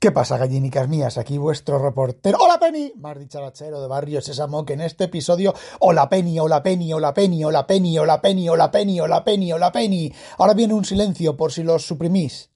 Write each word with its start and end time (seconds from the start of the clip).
¿Qué 0.00 0.12
pasa, 0.12 0.38
gallinicas 0.38 0.88
mías? 0.88 1.18
Aquí 1.18 1.36
vuestro 1.36 1.78
reportero. 1.78 2.38
¡Hola, 2.40 2.58
Penny! 2.58 2.94
Más 2.96 3.18
dicharachero 3.18 3.82
de 3.82 3.86
Barrio 3.86 4.22
Sésamo 4.22 4.64
que 4.64 4.72
en 4.72 4.80
este 4.80 5.04
episodio. 5.04 5.52
¡Hola, 5.80 6.08
Penny! 6.08 6.40
¡Hola, 6.40 6.62
Penny! 6.62 6.94
¡Hola, 6.94 7.12
Penny! 7.12 7.44
¡Hola, 7.44 7.66
Penny! 7.66 7.98
¡Hola, 7.98 8.22
Penny! 8.22 8.48
¡Hola, 8.48 8.70
Penny! 8.70 8.98
¡Hola, 8.98 9.22
Penny! 9.22 9.52
¡Hola, 9.52 9.70
Penny! 9.70 10.14
Ahora 10.38 10.54
viene 10.54 10.72
un 10.72 10.86
silencio 10.86 11.36
por 11.36 11.52
si 11.52 11.64
los 11.64 11.84
suprimís. 11.84 12.50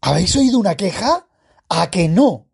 ¿Habéis 0.00 0.34
oído 0.34 0.58
una 0.58 0.74
queja? 0.74 1.28
¿A 1.68 1.90
que 1.92 2.08
no? 2.08 2.49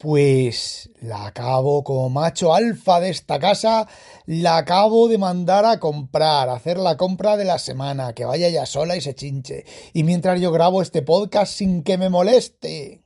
Pues 0.00 0.88
la 1.02 1.26
acabo 1.26 1.84
como 1.84 2.08
macho 2.08 2.54
alfa 2.54 3.00
de 3.00 3.10
esta 3.10 3.38
casa, 3.38 3.86
la 4.24 4.56
acabo 4.56 5.08
de 5.08 5.18
mandar 5.18 5.66
a 5.66 5.78
comprar, 5.78 6.48
a 6.48 6.54
hacer 6.54 6.78
la 6.78 6.96
compra 6.96 7.36
de 7.36 7.44
la 7.44 7.58
semana, 7.58 8.14
que 8.14 8.24
vaya 8.24 8.48
ya 8.48 8.64
sola 8.64 8.96
y 8.96 9.02
se 9.02 9.14
chinche. 9.14 9.66
Y 9.92 10.02
mientras 10.04 10.40
yo 10.40 10.52
grabo 10.52 10.80
este 10.80 11.02
podcast 11.02 11.52
sin 11.52 11.82
que 11.82 11.98
me 11.98 12.08
moleste. 12.08 13.04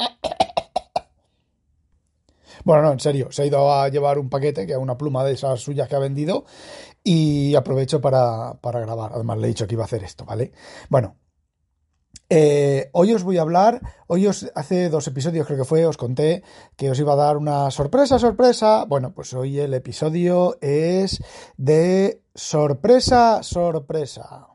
Bueno, 2.63 2.81
no, 2.81 2.93
en 2.93 3.01
serio, 3.01 3.31
se 3.31 3.43
ha 3.43 3.47
ido 3.47 3.71
a 3.71 3.91
llevar 3.91 4.19
un 4.19 4.31
paquete, 4.31 4.67
que 4.67 4.73
es 4.73 4.79
una 4.79 4.97
pluma 4.97 5.23
de 5.23 5.33
esas 5.33 5.61
suyas 5.61 5.87
que 5.87 5.97
ha 5.97 5.99
vendido, 5.99 6.47
y 7.03 7.55
aprovecho 7.57 8.01
para, 8.01 8.55
para 8.63 8.81
grabar. 8.81 9.13
Además, 9.13 9.37
le 9.37 9.45
he 9.45 9.49
dicho 9.49 9.67
que 9.67 9.75
iba 9.75 9.83
a 9.83 9.85
hacer 9.85 10.03
esto, 10.03 10.25
¿vale? 10.25 10.51
Bueno, 10.89 11.17
eh, 12.31 12.89
hoy 12.93 13.13
os 13.13 13.23
voy 13.23 13.39
a 13.39 13.43
hablar, 13.43 13.81
hoy 14.07 14.27
os, 14.27 14.51
hace 14.55 14.89
dos 14.89 15.07
episodios 15.07 15.47
creo 15.47 15.59
que 15.59 15.65
fue, 15.65 15.87
os 15.87 15.97
conté 15.97 16.43
que 16.77 16.91
os 16.91 16.99
iba 16.99 17.13
a 17.13 17.17
dar 17.17 17.37
una 17.37 17.71
sorpresa, 17.71 18.19
sorpresa. 18.19 18.85
Bueno, 18.87 19.13
pues 19.13 19.35
hoy 19.35 19.59
el 19.59 19.75
episodio 19.75 20.57
es 20.61 21.23
de 21.57 22.23
sorpresa, 22.35 23.43
sorpresa. 23.43 24.49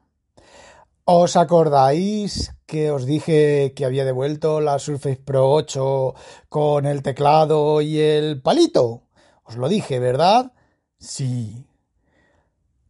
¿Os 1.05 1.35
acordáis 1.35 2.53
que 2.65 2.91
os 2.91 3.05
dije 3.05 3.73
que 3.75 3.85
había 3.85 4.05
devuelto 4.05 4.61
la 4.61 4.77
Surface 4.77 5.17
Pro 5.17 5.51
8 5.51 6.13
con 6.49 6.85
el 6.85 7.01
teclado 7.01 7.81
y 7.81 7.99
el 7.99 8.41
palito? 8.41 9.03
Os 9.43 9.57
lo 9.57 9.67
dije, 9.69 9.99
¿verdad? 9.99 10.53
Sí. 10.99 11.65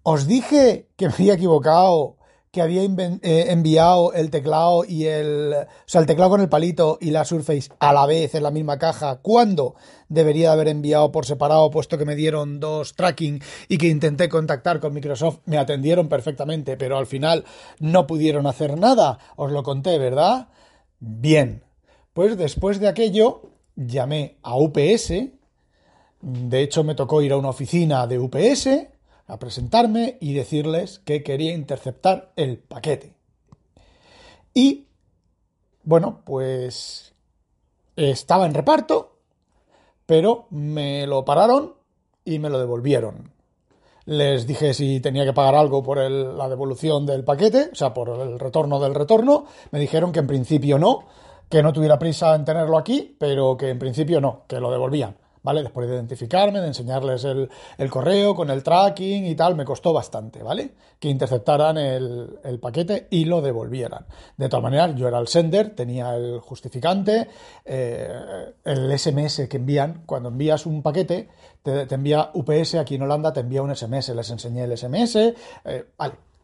Os 0.04 0.28
dije 0.28 0.90
que 0.98 1.08
me 1.08 1.14
había 1.14 1.36
equivocado 1.36 2.18
que 2.52 2.62
había 2.62 2.84
eh, 2.84 3.46
enviado 3.50 4.14
el 4.14 4.32
teclado 4.32 4.84
y 4.84 5.06
el. 5.06 5.54
O 5.54 5.68
sea, 5.86 6.02
el 6.02 6.08
teclado 6.08 6.32
con 6.32 6.42
el 6.42 6.50
palito 6.50 6.98
y 7.00 7.12
la 7.12 7.26
Surface 7.26 7.70
a 7.80 7.94
la 7.94 8.06
vez 8.06 8.34
en 8.34 8.44
la 8.44 8.52
misma 8.52 8.80
caja, 8.80 9.20
cuando 9.22 9.76
debería 10.08 10.52
haber 10.52 10.68
enviado 10.68 11.12
por 11.12 11.26
separado, 11.26 11.70
puesto 11.70 11.98
que 11.98 12.06
me 12.06 12.16
dieron 12.16 12.60
dos 12.60 12.96
tracking 12.96 13.42
y 13.68 13.78
que 13.78 13.88
intenté 13.88 14.30
contactar 14.30 14.80
con 14.80 14.94
Microsoft, 14.94 15.40
me 15.46 15.58
atendieron 15.58 16.10
perfectamente, 16.10 16.76
pero 16.76 16.98
al 16.98 17.06
final 17.06 17.46
no 17.80 18.08
pudieron 18.08 18.48
hacer 18.48 18.78
nada. 18.78 19.20
Os 19.36 19.52
lo 19.52 19.62
conté, 19.62 20.00
¿verdad? 20.00 20.50
Bien. 21.00 21.64
Pues 22.14 22.36
después 22.36 22.80
de 22.80 22.88
aquello, 22.88 23.52
llamé 23.76 24.38
a 24.42 24.58
UPS. 24.58 25.14
De 26.22 26.62
hecho, 26.62 26.84
me 26.84 26.96
tocó 26.96 27.22
ir 27.22 27.32
a 27.32 27.38
una 27.38 27.50
oficina 27.50 28.08
de 28.08 28.18
UPS 28.18 28.70
a 29.30 29.38
presentarme 29.38 30.18
y 30.20 30.34
decirles 30.34 31.00
que 31.00 31.24
quería 31.24 31.54
interceptar 31.54 32.34
el 32.36 32.58
paquete. 32.58 33.14
Y, 34.54 34.88
bueno, 35.84 36.22
pues 36.26 37.14
estaba 37.96 38.46
en 38.46 38.54
reparto, 38.54 39.18
pero 40.06 40.48
me 40.50 41.06
lo 41.08 41.24
pararon 41.24 41.76
y 42.26 42.40
me 42.40 42.50
lo 42.50 42.60
devolvieron. 42.60 43.32
Les 44.06 44.48
dije 44.48 44.74
si 44.74 45.00
tenía 45.00 45.24
que 45.24 45.34
pagar 45.34 45.54
algo 45.54 45.84
por 45.84 46.00
la 46.00 46.50
devolución 46.50 47.06
del 47.06 47.24
paquete, 47.24 47.70
o 47.72 47.76
sea, 47.76 47.94
por 47.94 48.10
el 48.10 48.40
retorno 48.40 48.80
del 48.80 48.96
retorno. 48.96 49.46
Me 49.72 49.80
dijeron 49.80 50.12
que 50.12 50.20
en 50.20 50.28
principio 50.28 50.80
no, 50.80 51.06
que 51.48 51.62
no 51.62 51.72
tuviera 51.72 52.00
prisa 52.00 52.34
en 52.34 52.44
tenerlo 52.44 52.78
aquí, 52.80 53.16
pero 53.20 53.56
que 53.56 53.70
en 53.70 53.78
principio 53.78 54.20
no, 54.20 54.46
que 54.48 54.60
lo 54.60 54.72
devolvían. 54.72 55.16
¿Vale? 55.44 55.64
Después 55.64 55.88
de 55.88 55.96
identificarme, 55.96 56.60
de 56.60 56.68
enseñarles 56.68 57.24
el, 57.26 57.50
correo 57.90 58.36
con 58.36 58.50
el 58.50 58.64
tracking 58.64 59.26
y 59.26 59.36
tal, 59.36 59.56
me 59.56 59.66
costó 59.66 59.94
bastante, 59.94 60.44
¿vale? 60.44 60.72
Que 61.00 61.10
interceptaran 61.10 61.78
el, 61.78 62.60
paquete 62.62 63.08
y 63.10 63.26
lo 63.26 63.42
devolvieran. 63.42 64.06
De 64.38 64.50
todas 64.50 64.64
maneras, 64.64 64.96
yo 64.96 65.08
era 65.08 65.20
el 65.20 65.28
sender, 65.28 65.76
tenía 65.76 66.16
el 66.16 66.40
justificante, 66.40 67.28
eh, 67.66 68.10
el 68.66 68.98
SMS 68.98 69.48
que 69.48 69.58
envían, 69.58 70.04
cuando 70.06 70.30
envías 70.30 70.66
un 70.66 70.82
paquete, 70.82 71.30
te, 71.64 71.94
envía 71.94 72.32
UPS, 72.34 72.76
aquí 72.76 72.96
en 72.96 73.04
Holanda 73.04 73.34
te 73.34 73.42
envía 73.42 73.62
un 73.62 73.76
SMS, 73.76 74.10
les 74.10 74.30
enseñé 74.30 74.64
el 74.64 74.78
SMS, 74.78 75.16
eh. 75.16 75.86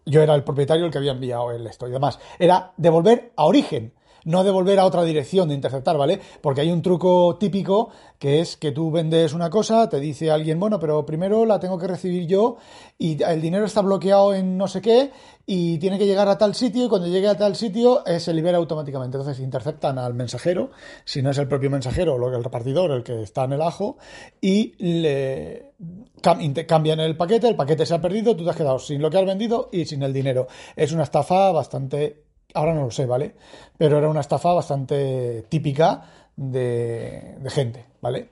Yo 0.07 0.21
era 0.21 0.35
el 0.35 0.43
propietario 0.43 0.85
el 0.85 0.91
que 0.91 0.99
había 0.99 1.13
enviado 1.13 1.51
el 1.51 1.65
esto 1.65 1.87
y 1.87 1.91
demás. 1.91 2.19
Era 2.37 2.73
devolver 2.77 3.31
a 3.35 3.45
origen 3.45 3.91
no 4.25 4.43
devolver 4.43 4.79
a 4.79 4.85
otra 4.85 5.03
dirección 5.03 5.47
de 5.47 5.55
interceptar, 5.55 5.97
¿vale? 5.97 6.19
Porque 6.41 6.61
hay 6.61 6.71
un 6.71 6.81
truco 6.81 7.37
típico 7.37 7.89
que 8.19 8.41
es 8.41 8.57
que 8.57 8.71
tú 8.71 8.91
vendes 8.91 9.33
una 9.33 9.49
cosa, 9.49 9.87
te 9.89 9.99
dice 9.99 10.31
alguien, 10.31 10.59
bueno, 10.59 10.79
pero 10.79 11.05
primero 11.05 11.45
la 11.45 11.59
tengo 11.59 11.77
que 11.77 11.87
recibir 11.87 12.27
yo 12.27 12.57
y 12.97 13.21
el 13.21 13.41
dinero 13.41 13.65
está 13.65 13.81
bloqueado 13.81 14.33
en 14.33 14.57
no 14.57 14.67
sé 14.67 14.81
qué 14.81 15.11
y 15.45 15.77
tiene 15.77 15.99
que 15.99 16.07
llegar 16.07 16.27
a 16.27 16.37
tal 16.37 16.55
sitio 16.55 16.85
y 16.85 16.89
cuando 16.89 17.07
llegue 17.07 17.27
a 17.27 17.37
tal 17.37 17.55
sitio 17.55 18.05
eh, 18.05 18.19
se 18.19 18.33
libera 18.33 18.57
automáticamente. 18.57 19.17
Entonces 19.17 19.43
interceptan 19.43 19.99
al 19.99 20.13
mensajero, 20.13 20.71
si 21.03 21.21
no 21.21 21.29
es 21.29 21.37
el 21.37 21.47
propio 21.47 21.69
mensajero 21.69 22.15
o 22.15 22.35
el 22.35 22.43
repartidor 22.43 22.91
el 22.91 23.03
que 23.03 23.21
está 23.21 23.43
en 23.43 23.53
el 23.53 23.61
ajo 23.61 23.97
y 24.41 24.73
le 24.79 25.73
cambian 26.67 26.99
el 26.99 27.17
paquete, 27.17 27.47
el 27.47 27.55
paquete 27.55 27.85
se 27.85 27.93
ha 27.93 28.01
perdido, 28.01 28.35
tú 28.35 28.43
te 28.43 28.49
has 28.49 28.55
quedado 28.55 28.79
sin 28.79 29.01
lo 29.01 29.09
que 29.09 29.17
has 29.17 29.25
vendido 29.25 29.69
y 29.71 29.85
sin 29.85 30.01
el 30.01 30.13
dinero. 30.13 30.47
Es 30.75 30.91
una 30.91 31.03
estafa 31.03 31.51
bastante 31.51 32.23
ahora 32.55 32.73
no 32.73 32.85
lo 32.85 32.91
sé, 32.91 33.05
¿vale? 33.05 33.35
Pero 33.77 33.97
era 33.97 34.09
una 34.09 34.21
estafa 34.21 34.53
bastante 34.53 35.43
típica 35.49 36.03
de, 36.35 37.37
gente, 37.49 37.85
¿vale? 38.01 38.29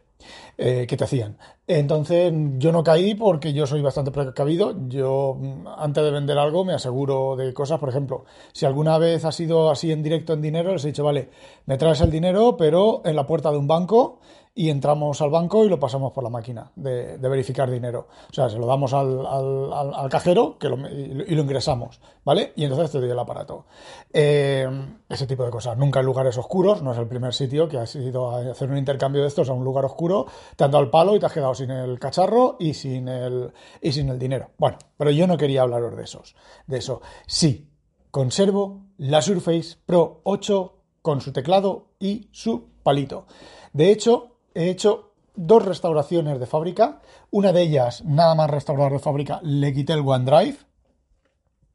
Eh, 0.58 0.86
que 0.88 0.98
te 0.98 1.04
hacían. 1.04 1.38
Entonces 1.66 2.34
yo 2.58 2.74
no 2.74 2.84
caí 2.84 3.16
porque 3.16 3.54
yo 3.54 3.66
soy 3.66 3.82
bastante 3.82 4.12
precavido. 4.12 4.76
Yo 4.88 5.38
mm, 5.40 5.68
antes 5.78 6.04
de 6.04 6.12
vender 6.12 6.38
algo 6.38 6.66
me 6.66 6.74
aseguro 6.74 7.36
de 7.36 7.54
cosas. 7.54 7.80
Por 7.80 7.90
ejemplo, 7.90 8.26
si 8.52 8.66
alguna 8.66 8.98
vez 8.98 9.24
ha 9.26 9.32
sido 9.32 9.70
así 9.70 9.92
en 9.92 10.04
directo 10.04 10.34
en 10.34 10.42
dinero, 10.42 10.74
les 10.74 10.84
he 10.84 10.88
dicho, 10.88 11.04
vale, 11.04 11.30
me 11.66 11.78
traes 11.78 12.02
el 12.02 12.12
dinero, 12.12 12.58
pero 12.58 13.02
en 13.06 13.16
la 13.16 13.26
puerta 13.26 13.52
de 13.52 13.58
un 13.58 13.68
banco 13.68 14.20
y 14.56 14.70
entramos 14.70 15.20
al 15.22 15.32
banco 15.32 15.66
y 15.66 15.70
lo 15.70 15.80
pasamos 15.80 16.12
por 16.12 16.24
la 16.24 16.30
máquina 16.30 16.72
de, 16.76 17.18
verificar 17.18 17.70
dinero. 17.72 18.08
O 18.30 18.34
sea, 18.34 18.50
se 18.50 18.60
lo 18.60 18.68
damos 18.68 18.94
al, 18.94 19.26
al, 19.26 20.10
cajero 20.10 20.58
que 20.60 20.68
y, 20.68 21.36
lo 21.36 21.42
ingresamos, 21.42 22.00
¿vale? 22.24 22.54
Y 22.56 22.64
entonces 22.64 22.92
te 22.92 23.00
doy 23.00 23.10
el 23.10 23.18
aparato. 23.18 23.66
Eh, 24.12 24.68
ese 25.10 25.26
tipo 25.26 25.44
de 25.44 25.50
cosas. 25.50 25.76
Nunca 25.78 26.02
en 26.02 26.06
lugares 26.06 26.38
oscuros, 26.38 26.84
no 26.84 26.92
es 26.92 27.00
el 27.00 27.08
primer 27.08 27.34
sitio 27.34 27.68
que 27.68 27.80
has 27.80 27.96
ido 27.96 28.30
a 28.30 28.52
hacer 28.52 28.70
un 28.70 28.78
intercambio 28.78 29.24
de 29.24 29.28
estos 29.28 29.50
a 29.50 29.54
un 29.54 29.64
lugar 29.64 29.86
oscuro, 29.86 30.28
te 30.56 30.64
han 30.64 30.72
dado 30.72 30.84
el 30.84 30.92
palo 30.92 31.16
y 31.16 31.20
te 31.20 31.26
has 31.26 31.34
quedado 31.34 31.53
sin 31.54 31.72
el 31.72 32.00
cacharro 32.00 32.58
y 32.60 32.74
sin 32.74 33.08
el, 33.08 33.52
y 33.82 33.92
sin 33.92 34.10
el 34.10 34.20
dinero. 34.20 34.52
Bueno, 34.58 34.78
pero 34.98 35.12
yo 35.12 35.28
no 35.28 35.38
quería 35.38 35.64
hablaros 35.64 35.96
de 35.96 36.04
esos. 36.04 36.36
De 36.68 36.78
eso. 36.78 37.02
Sí, 37.28 37.70
conservo 38.12 38.84
la 38.98 39.22
Surface 39.22 39.78
Pro 39.86 40.22
8 40.24 40.74
con 41.02 41.22
su 41.22 41.32
teclado 41.34 41.88
y 42.00 42.30
su 42.32 42.70
palito. 42.84 43.26
De 43.74 43.92
hecho, 43.92 44.38
he 44.54 44.70
hecho 44.70 45.14
dos 45.36 45.66
restauraciones 45.66 46.40
de 46.40 46.46
fábrica. 46.46 47.02
Una 47.32 47.52
de 47.52 47.64
ellas, 47.64 48.04
nada 48.06 48.36
más 48.36 48.50
restaurar 48.50 48.92
de 48.92 49.00
fábrica, 49.00 49.40
le 49.44 49.74
quité 49.74 49.94
el 49.94 50.04
OneDrive 50.06 50.58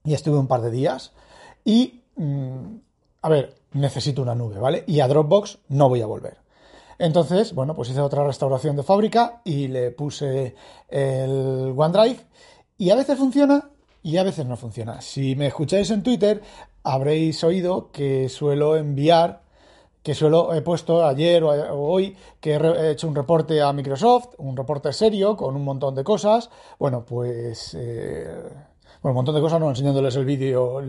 y 0.04 0.14
estuve 0.14 0.38
un 0.38 0.46
par 0.46 0.62
de 0.62 0.70
días. 0.70 1.12
Y, 1.64 2.02
mm, 2.16 2.76
a 3.22 3.28
ver, 3.28 3.54
necesito 3.72 4.22
una 4.22 4.34
nube, 4.34 4.58
¿vale? 4.58 4.84
Y 4.86 5.00
a 5.00 5.08
Dropbox 5.08 5.58
no 5.68 5.88
voy 5.88 6.00
a 6.00 6.06
volver. 6.06 6.38
Entonces, 6.98 7.54
bueno, 7.54 7.74
pues 7.74 7.90
hice 7.90 8.00
otra 8.00 8.24
restauración 8.24 8.76
de 8.76 8.82
fábrica 8.82 9.40
y 9.44 9.68
le 9.68 9.90
puse 9.92 10.54
el 10.88 11.72
OneDrive 11.76 12.20
y 12.76 12.90
a 12.90 12.96
veces 12.96 13.18
funciona 13.18 13.70
y 14.02 14.16
a 14.16 14.24
veces 14.24 14.46
no 14.46 14.56
funciona. 14.56 15.00
Si 15.00 15.36
me 15.36 15.46
escucháis 15.46 15.90
en 15.90 16.02
Twitter, 16.02 16.42
habréis 16.82 17.42
oído 17.44 17.90
que 17.92 18.28
suelo 18.28 18.76
enviar 18.76 19.42
que 20.02 20.14
suelo 20.14 20.54
he 20.54 20.62
puesto 20.62 21.04
ayer 21.04 21.44
o, 21.44 21.50
hoy 21.50 22.16
que 22.40 22.54
he, 22.54 22.90
hecho 22.90 23.08
un 23.08 23.14
reporte 23.14 23.60
a 23.60 23.72
Microsoft, 23.74 24.28
un 24.38 24.56
reporte 24.56 24.92
serio 24.92 25.36
con 25.36 25.54
un 25.54 25.64
montón 25.64 25.94
de 25.94 26.02
cosas. 26.02 26.48
Bueno, 26.78 27.04
pues 27.04 27.74
eh, 27.78 28.26
un 29.02 29.14
montón 29.14 29.34
de 29.34 29.40
cosas, 29.40 29.60
no 29.60 29.70
enseñándoles 29.70 30.16
el 30.16 30.24
vídeo, 30.24 30.82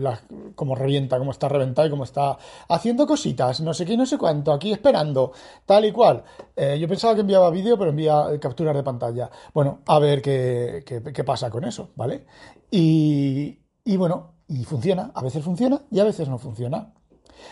cómo 0.54 0.74
revienta, 0.74 1.18
cómo 1.18 1.30
está 1.30 1.48
reventado 1.48 1.88
y 1.88 1.90
cómo 1.90 2.04
está 2.04 2.38
haciendo 2.68 3.06
cositas, 3.06 3.60
no 3.60 3.72
sé 3.74 3.86
qué, 3.86 3.96
no 3.96 4.06
sé 4.06 4.18
cuánto, 4.18 4.52
aquí 4.52 4.72
esperando, 4.72 5.32
tal 5.64 5.84
y 5.84 5.92
cual. 5.92 6.22
Eh, 6.56 6.78
yo 6.78 6.88
pensaba 6.88 7.14
que 7.14 7.20
enviaba 7.20 7.50
vídeo, 7.50 7.78
pero 7.78 7.90
envía 7.90 8.26
capturas 8.40 8.74
de 8.74 8.82
pantalla. 8.82 9.30
Bueno, 9.54 9.80
a 9.86 9.98
ver 9.98 10.22
qué, 10.22 10.84
qué, 10.86 11.24
pasa 11.24 11.50
con 11.50 11.64
eso, 11.64 11.90
¿vale? 11.96 12.26
Y, 12.70 13.58
y 13.84 13.96
bueno, 13.96 14.34
y 14.48 14.64
funciona, 14.64 15.12
a 15.14 15.22
veces 15.22 15.44
funciona 15.44 15.80
y 15.90 16.00
a 16.00 16.04
veces 16.04 16.28
no 16.28 16.38
funciona. 16.38 16.92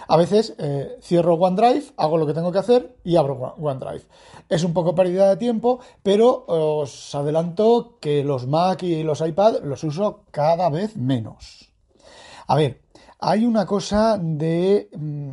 A 0.06 0.17
veces 0.17 0.55
eh, 0.58 0.99
cierro 1.00 1.35
OneDrive, 1.35 1.93
hago 1.96 2.19
lo 2.19 2.26
que 2.26 2.35
tengo 2.35 2.52
que 2.52 2.58
hacer 2.58 2.96
y 3.05 3.17
abro 3.17 3.55
OneDrive. 3.58 4.05
Es 4.49 4.64
un 4.64 4.73
poco 4.73 4.94
pérdida 4.94 5.29
de 5.29 5.37
tiempo, 5.37 5.81
pero 6.02 6.44
os 6.46 7.14
adelanto 7.14 7.99
que 8.00 8.25
los 8.25 8.46
Mac 8.46 8.82
y 8.82 9.02
los 9.02 9.20
iPad 9.20 9.62
los 9.62 9.85
uso 9.85 10.25
cada 10.31 10.70
vez 10.70 10.96
menos. 10.96 11.73
A 12.46 12.56
ver, 12.56 12.81
hay 13.20 13.44
una 13.44 13.67
cosa 13.67 14.19
de, 14.19 14.88
mm, 14.96 15.32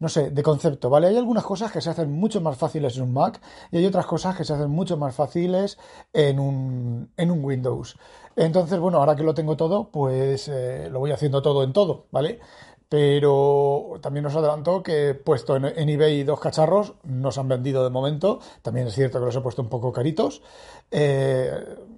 no 0.00 0.08
sé, 0.08 0.30
de 0.30 0.42
concepto, 0.42 0.90
¿vale? 0.90 1.08
Hay 1.08 1.16
algunas 1.16 1.44
cosas 1.44 1.70
que 1.70 1.80
se 1.80 1.90
hacen 1.90 2.10
mucho 2.10 2.40
más 2.40 2.56
fáciles 2.56 2.96
en 2.96 3.02
un 3.04 3.12
Mac 3.12 3.40
y 3.70 3.78
hay 3.78 3.86
otras 3.86 4.06
cosas 4.06 4.36
que 4.36 4.44
se 4.44 4.52
hacen 4.54 4.70
mucho 4.70 4.96
más 4.96 5.14
fáciles 5.14 5.78
en 6.12 6.40
un, 6.40 7.10
en 7.16 7.30
un 7.30 7.44
Windows. 7.44 7.96
Entonces, 8.36 8.78
bueno, 8.78 8.98
ahora 8.98 9.16
que 9.16 9.22
lo 9.22 9.34
tengo 9.34 9.56
todo, 9.56 9.90
pues 9.90 10.48
eh, 10.48 10.88
lo 10.90 10.98
voy 11.00 11.12
haciendo 11.12 11.42
todo 11.42 11.62
en 11.62 11.72
todo, 11.72 12.06
¿vale? 12.10 12.40
Pero 12.88 13.94
también 14.00 14.22
nos 14.24 14.36
adelantó 14.36 14.82
que 14.82 15.14
puesto 15.14 15.56
en, 15.56 15.88
eBay 15.88 16.22
dos 16.22 16.38
cacharros, 16.38 16.94
no 17.02 17.32
se 17.32 17.40
han 17.40 17.48
vendido 17.48 17.82
de 17.82 17.90
momento, 17.90 18.40
también 18.62 18.86
es 18.86 18.94
cierto 18.94 19.18
que 19.18 19.26
los 19.26 19.36
he 19.36 19.40
puesto 19.40 19.62
un 19.62 19.68
poco 19.68 19.92
caritos, 19.92 20.42
eh, 20.90 21.50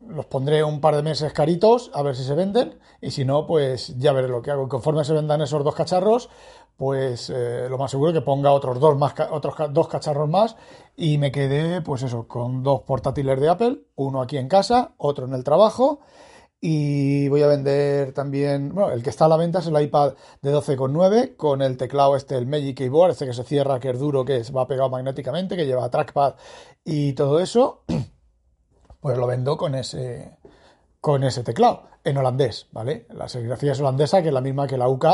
los 0.09 0.25
pondré 0.27 0.65
un 0.65 0.81
par 0.81 0.97
de 0.97 1.03
meses 1.03 1.33
caritos 1.33 1.91
a 1.93 2.03
ver 2.03 2.17
si 2.17 2.25
se 2.25 2.35
venden. 2.35 2.79
Y 3.01 3.11
si 3.11 3.25
no, 3.25 3.47
pues 3.47 3.97
ya 3.99 4.13
veré 4.13 4.29
lo 4.29 4.43
que 4.43 4.51
hago. 4.51 4.69
Conforme 4.69 5.05
se 5.05 5.13
vendan 5.13 5.43
esos 5.43 5.63
dos 5.63 5.75
cacharros, 5.75 6.31
pues 6.77 7.31
eh, 7.31 7.67
lo 7.69 7.77
más 7.77 7.91
seguro 7.91 8.11
es 8.11 8.15
que 8.15 8.23
ponga 8.23 8.53
otros 8.53 8.81
dos, 8.81 8.97
más, 8.97 9.15
otros 9.31 9.55
dos 9.73 9.89
cacharros 9.89 10.29
más. 10.29 10.57
Y 10.97 11.19
me 11.19 11.31
quedé, 11.31 11.83
pues 11.83 12.03
eso, 12.03 12.27
con 12.27 12.63
dos 12.63 12.83
portátiles 12.83 13.39
de 13.39 13.49
Apple, 13.49 13.83
uno 13.97 14.23
aquí 14.23 14.39
en 14.39 14.49
casa, 14.49 14.93
otro 14.97 15.27
en 15.27 15.35
el 15.35 15.45
trabajo 15.45 16.01
y 16.61 17.29
voy 17.29 17.43
a 17.43 17.47
vender 17.47 18.13
también, 18.13 18.75
bueno, 18.75 18.93
el 18.93 19.03
que 19.03 19.11
está 19.11 19.27
a 19.27 19.29
la 19.29 19.37
venta 19.37 19.61
es 19.61 19.67
el 19.69 19.81
iPad 19.81 20.15
de 20.43 20.53
12,9 20.53 21.37
con 21.37 21.63
el 21.63 21.77
teclado 21.77 22.17
este, 22.17 22.37
el 22.37 22.47
Magic 22.47 22.79
Keyboard, 22.79 23.13
este 23.13 23.27
que 23.27 23.33
se 23.33 23.45
cierra, 23.45 23.79
que 23.79 23.91
es 23.91 23.99
duro, 23.99 24.25
que 24.25 24.43
va 24.55 24.67
pegado 24.67 24.91
magnéticamente, 24.91 25.57
que 25.57 25.67
lleva 25.67 25.89
trackpad 25.91 26.35
y 26.85 27.13
todo 27.13 27.41
eso. 27.41 27.85
Pues 29.01 29.17
lo 29.17 29.29
vendo 29.29 29.57
con 29.57 29.77
ese, 29.77 30.39
con 31.01 31.23
ese 31.23 31.45
teclado, 31.45 31.85
en 32.03 32.17
holandés, 32.17 32.67
¿vale? 32.73 33.07
La 33.11 33.29
serigrafía 33.29 33.71
es 33.71 33.81
holandesa, 33.81 34.23
que 34.23 34.29
es 34.29 34.35
la 34.35 34.41
misma 34.41 34.67
que 34.67 34.77
la 34.77 34.89
UK, 34.89 35.07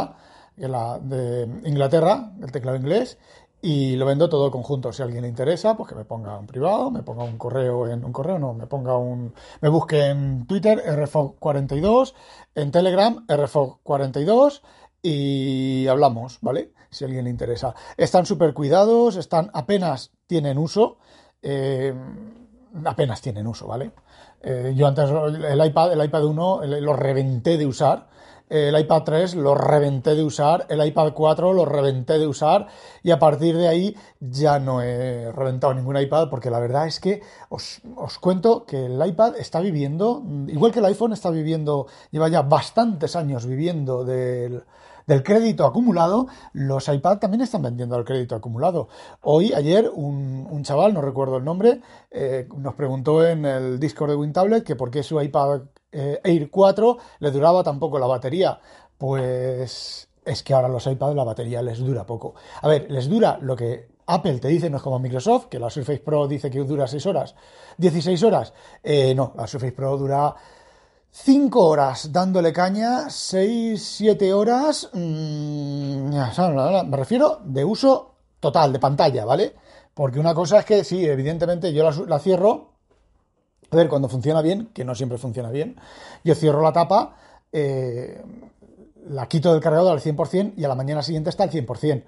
que 0.57 0.69
la 0.69 0.99
de 1.01 1.43
Inglaterra, 1.65 2.33
el 2.43 2.51
teclado 2.51 2.79
inglés, 2.79 3.19
y 3.67 3.97
lo 3.97 4.05
vendo 4.05 4.29
todo 4.29 4.51
conjunto. 4.51 4.93
Si 4.93 5.01
a 5.01 5.07
alguien 5.07 5.23
le 5.23 5.29
interesa, 5.29 5.75
pues 5.75 5.89
que 5.89 5.95
me 5.95 6.05
ponga 6.05 6.39
un 6.39 6.47
privado, 6.47 6.91
me 6.91 7.03
ponga 7.03 7.25
un 7.25 7.39
correo 7.39 7.89
en 7.89 8.05
un 8.05 8.13
correo, 8.13 8.39
no, 8.39 8.53
me 8.53 8.67
ponga 8.67 8.99
un 8.99 9.33
me 9.63 9.71
busque 9.71 10.05
en 10.05 10.47
Twitter 10.47 10.83
rfog42, 10.85 12.13
en 12.55 12.71
Telegram 12.71 13.27
rfog42 13.27 14.61
y 15.01 15.87
hablamos, 15.87 16.41
¿vale? 16.43 16.75
Si 16.91 17.05
a 17.05 17.07
alguien 17.07 17.25
le 17.25 17.31
interesa. 17.31 17.75
Están 17.97 18.27
súper 18.27 18.53
cuidados, 18.53 19.17
están 19.17 19.51
apenas 19.55 20.13
tienen 20.27 20.59
uso, 20.59 20.99
eh, 21.41 21.95
apenas 22.85 23.23
tienen 23.23 23.47
uso, 23.47 23.67
¿vale? 23.67 23.93
Eh, 24.43 24.75
yo 24.77 24.87
antes 24.87 25.09
el 25.09 25.65
iPad, 25.65 25.95
el 25.95 26.05
iPad 26.05 26.25
1 26.27 26.67
lo 26.83 26.93
reventé 26.93 27.57
de 27.57 27.65
usar 27.65 28.09
el 28.49 28.79
iPad 28.79 29.03
3 29.05 29.35
lo 29.37 29.55
reventé 29.55 30.15
de 30.15 30.23
usar, 30.23 30.67
el 30.69 30.85
iPad 30.85 31.13
4 31.15 31.53
lo 31.53 31.65
reventé 31.65 32.19
de 32.19 32.27
usar 32.27 32.67
y 33.03 33.11
a 33.11 33.19
partir 33.19 33.57
de 33.57 33.69
ahí 33.69 33.97
ya 34.21 34.59
no 34.59 34.83
he 34.83 35.33
reventado 35.33 35.75
ningún 35.75 35.97
iPad 35.97 36.29
porque 36.29 36.51
la 36.51 36.61
verdad 36.61 36.87
es 36.87 37.01
que 37.01 37.23
os, 37.49 37.81
os 37.97 38.19
cuento 38.19 38.65
que 38.67 38.87
el 38.87 39.05
iPad 39.05 39.37
está 39.37 39.61
viviendo, 39.61 40.23
igual 40.49 40.73
que 40.73 40.81
el 40.81 40.87
iPhone 40.87 41.13
está 41.13 41.31
viviendo, 41.31 41.87
lleva 42.11 42.29
ya 42.29 42.43
bastantes 42.43 43.17
años 43.17 43.47
viviendo 43.47 44.05
del 44.05 44.65
del 45.07 45.23
crédito 45.23 45.67
acumulado, 45.67 46.29
los 46.53 46.89
iPad 46.89 47.19
también 47.19 47.43
están 47.43 47.63
vendiendo 47.63 47.97
el 47.97 48.05
crédito 48.05 48.35
acumulado. 48.35 48.89
Hoy, 49.21 49.53
ayer, 49.53 49.91
un, 49.93 50.63
chaval, 50.63 50.95
no 50.95 51.03
recuerdo 51.03 51.37
el 51.37 51.45
nombre, 51.45 51.81
eh, 52.11 52.49
nos 52.57 52.75
preguntó 52.75 53.27
en 53.27 53.45
el 53.45 53.79
Discord 53.79 54.11
de 54.11 54.17
WinTablet 54.17 54.65
que 54.65 54.77
por 54.77 54.91
qué 54.91 55.03
su 55.03 55.21
iPad 55.21 55.63
eh, 55.95 56.21
Air 56.25 56.51
4 56.51 56.99
le 57.21 57.31
duraba 57.31 57.63
tan 57.63 57.79
poco 57.79 57.99
la 57.99 58.07
batería. 58.07 58.59
Pues 58.99 60.09
es 60.25 60.43
que 60.43 60.55
ahora 60.55 60.69
los 60.69 60.87
iPads 60.87 61.15
la 61.15 61.25
batería 61.25 61.63
les 61.63 61.79
dura 61.79 62.05
poco. 62.05 62.35
A 62.63 62.69
ver, 62.69 62.91
les 62.91 63.09
dura 63.09 63.39
lo 63.41 63.57
que 63.57 63.89
Apple 64.07 64.39
te 64.39 64.49
dice, 64.49 64.69
no 64.69 64.79
es 64.79 64.83
como 64.83 64.99
Microsoft, 64.99 65.47
que 65.47 65.59
la 65.59 65.71
Surface 65.71 66.01
Pro 66.01 66.29
dice 66.29 66.51
que 66.51 66.59
dura 66.61 66.87
6 66.87 67.07
horas, 67.07 67.35
16 67.79 68.23
horas. 68.23 68.53
Eh, 68.83 69.15
no, 69.15 69.33
la 69.37 69.47
Surface 69.47 69.73
Pro 69.73 69.97
dura 69.97 70.35
5 71.11 71.65
horas 71.65 72.13
dándole 72.13 72.53
caña, 72.53 73.09
6, 73.09 73.83
7 73.83 74.33
horas, 74.35 74.91
mmm, 74.93 76.11
me 76.11 76.97
refiero 76.97 77.39
de 77.45 77.65
uso 77.65 78.15
total, 78.41 78.73
de 78.73 78.79
pantalla, 78.79 79.25
¿vale? 79.25 79.55
Porque 79.95 80.19
una 80.19 80.35
cosa 80.35 80.59
es 80.59 80.65
que 80.65 80.85
sí, 80.85 81.07
evidentemente 81.07 81.73
yo 81.73 81.89
la, 82.07 82.19
cierro, 82.19 82.74
a 83.75 83.77
ver, 83.77 83.89
cuando 83.89 84.09
funciona 84.09 84.41
bien, 84.41 84.71
que 84.73 84.85
no 84.85 84.95
siempre 84.95 85.19
funciona 85.19 85.51
bien, 85.51 85.77
yo 86.23 86.35
cierro 86.35 86.63
la 86.63 86.73
tapa, 86.73 87.17
eh, 87.53 88.23
la 89.09 89.27
quito 89.27 89.53
del 89.53 89.61
cargador 89.61 89.93
al 89.93 90.01
100% 90.01 90.55
y 90.57 90.65
a 90.65 90.69
la 90.69 90.75
mañana 90.75 91.03
siguiente 91.03 91.31
está 91.31 91.45
al 91.45 91.51
100%. 91.51 92.05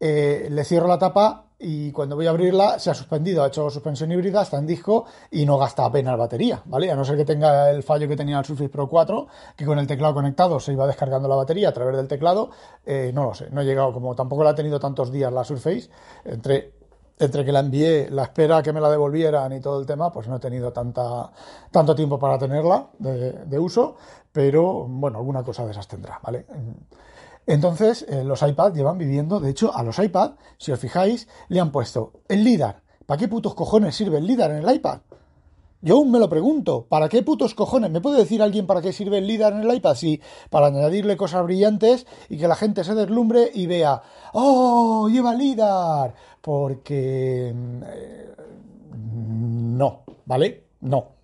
Eh, 0.00 0.46
le 0.50 0.64
cierro 0.64 0.86
la 0.86 0.98
tapa 0.98 1.46
y 1.58 1.90
cuando 1.90 2.14
voy 2.14 2.26
a 2.26 2.30
abrirla 2.30 2.78
se 2.78 2.90
ha 2.90 2.94
suspendido, 2.94 3.42
ha 3.42 3.48
hecho 3.48 3.68
suspensión 3.68 4.12
híbrida, 4.12 4.42
está 4.42 4.58
en 4.58 4.66
disco 4.66 5.06
y 5.32 5.44
no 5.44 5.58
gasta 5.58 5.84
apenas 5.84 6.16
batería, 6.16 6.62
¿vale? 6.66 6.90
A 6.90 6.94
no 6.94 7.04
ser 7.04 7.16
que 7.16 7.24
tenga 7.24 7.68
el 7.70 7.82
fallo 7.82 8.06
que 8.06 8.16
tenía 8.16 8.38
el 8.38 8.44
Surface 8.44 8.68
Pro 8.68 8.88
4, 8.88 9.26
que 9.56 9.64
con 9.64 9.78
el 9.78 9.88
teclado 9.88 10.14
conectado 10.14 10.60
se 10.60 10.72
iba 10.72 10.86
descargando 10.86 11.28
la 11.28 11.34
batería 11.34 11.70
a 11.70 11.72
través 11.72 11.96
del 11.96 12.06
teclado, 12.06 12.50
eh, 12.86 13.10
no 13.12 13.24
lo 13.24 13.34
sé, 13.34 13.50
no 13.50 13.62
he 13.62 13.64
llegado, 13.64 13.92
como 13.92 14.14
tampoco 14.14 14.44
la 14.44 14.50
ha 14.50 14.54
tenido 14.54 14.78
tantos 14.78 15.10
días 15.10 15.32
la 15.32 15.42
Surface, 15.42 15.90
entre, 16.24 16.77
entre 17.18 17.44
que 17.44 17.52
la 17.52 17.60
envié, 17.60 18.08
la 18.10 18.24
espera 18.24 18.62
que 18.62 18.72
me 18.72 18.80
la 18.80 18.90
devolvieran 18.90 19.52
y 19.52 19.60
todo 19.60 19.80
el 19.80 19.86
tema, 19.86 20.12
pues 20.12 20.28
no 20.28 20.36
he 20.36 20.40
tenido 20.40 20.72
tanta, 20.72 21.30
tanto 21.70 21.94
tiempo 21.94 22.18
para 22.18 22.38
tenerla 22.38 22.88
de, 22.98 23.58
uso, 23.58 23.96
pero 24.32 24.86
bueno, 24.88 25.18
alguna 25.18 25.42
cosa 25.42 25.64
de 25.64 25.72
esas 25.72 25.88
tendrá, 25.88 26.20
¿vale? 26.22 26.46
Entonces, 27.46 28.04
eh, 28.08 28.24
los 28.24 28.42
iPads 28.42 28.76
llevan 28.76 28.98
viviendo, 28.98 29.40
de 29.40 29.50
hecho, 29.50 29.74
a 29.74 29.82
los 29.82 29.98
iPads, 29.98 30.36
si 30.58 30.70
os 30.70 30.78
fijáis, 30.78 31.28
le 31.48 31.60
han 31.60 31.72
puesto 31.72 32.12
el 32.28 32.44
LIDAR. 32.44 32.82
¿Para 33.06 33.18
qué 33.18 33.26
putos 33.26 33.54
cojones 33.54 33.96
sirve 33.96 34.18
el 34.18 34.26
LIDAR 34.26 34.50
en 34.50 34.58
el 34.58 34.74
iPad? 34.74 35.00
Yo 35.80 35.94
aún 35.94 36.10
me 36.10 36.18
lo 36.18 36.28
pregunto, 36.28 36.86
¿para 36.88 37.08
qué 37.08 37.22
putos 37.22 37.54
cojones? 37.54 37.90
¿Me 37.90 38.00
puede 38.00 38.18
decir 38.18 38.42
alguien 38.42 38.66
para 38.66 38.82
qué 38.82 38.92
sirve 38.92 39.18
el 39.18 39.28
LIDAR 39.28 39.52
en 39.52 39.60
el 39.60 39.76
iPad? 39.76 39.94
Sí, 39.94 40.20
para 40.50 40.66
añadirle 40.66 41.16
cosas 41.16 41.44
brillantes 41.44 42.04
y 42.28 42.36
que 42.36 42.48
la 42.48 42.56
gente 42.56 42.82
se 42.82 42.96
deslumbre 42.96 43.48
y 43.54 43.66
vea, 43.66 44.02
¡oh, 44.32 45.08
lleva 45.08 45.34
LIDAR! 45.34 46.14
Porque... 46.40 47.54
Eh, 47.86 48.34
no, 48.92 50.02
¿vale? 50.24 50.64
No. 50.80 51.18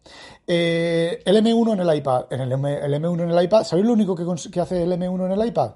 Eh, 0.47 1.21
el 1.25 1.37
M1 1.37 1.73
en 1.73 1.81
el 1.81 1.97
iPad, 1.97 2.27
en 2.31 2.41
el, 2.43 2.53
M, 2.53 3.09
1 3.09 3.23
en 3.25 3.31
el 3.31 3.45
iPad, 3.45 3.65
¿sabéis 3.65 3.87
lo 3.87 3.95
único 3.95 4.15
que, 4.15 4.25
que 4.51 4.61
hace 4.61 4.83
el 4.85 4.93
M1 4.93 5.27
en 5.27 5.33
el 5.33 5.49
iPad? 5.49 5.73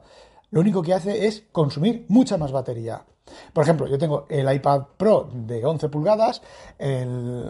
Lo 0.51 0.61
único 0.61 0.83
que 0.83 0.95
hace 0.95 1.27
es 1.27 1.45
consumir 1.53 2.07
mucha 2.09 2.37
más 2.37 2.53
batería. 2.53 3.05
Por 3.53 3.65
ejemplo, 3.65 3.87
yo 3.87 3.99
tengo 3.99 4.27
el 4.29 4.51
iPad 4.53 4.83
Pro 4.97 5.29
de 5.33 5.65
11 5.65 5.89
pulgadas, 5.89 6.43
el... 6.79 7.45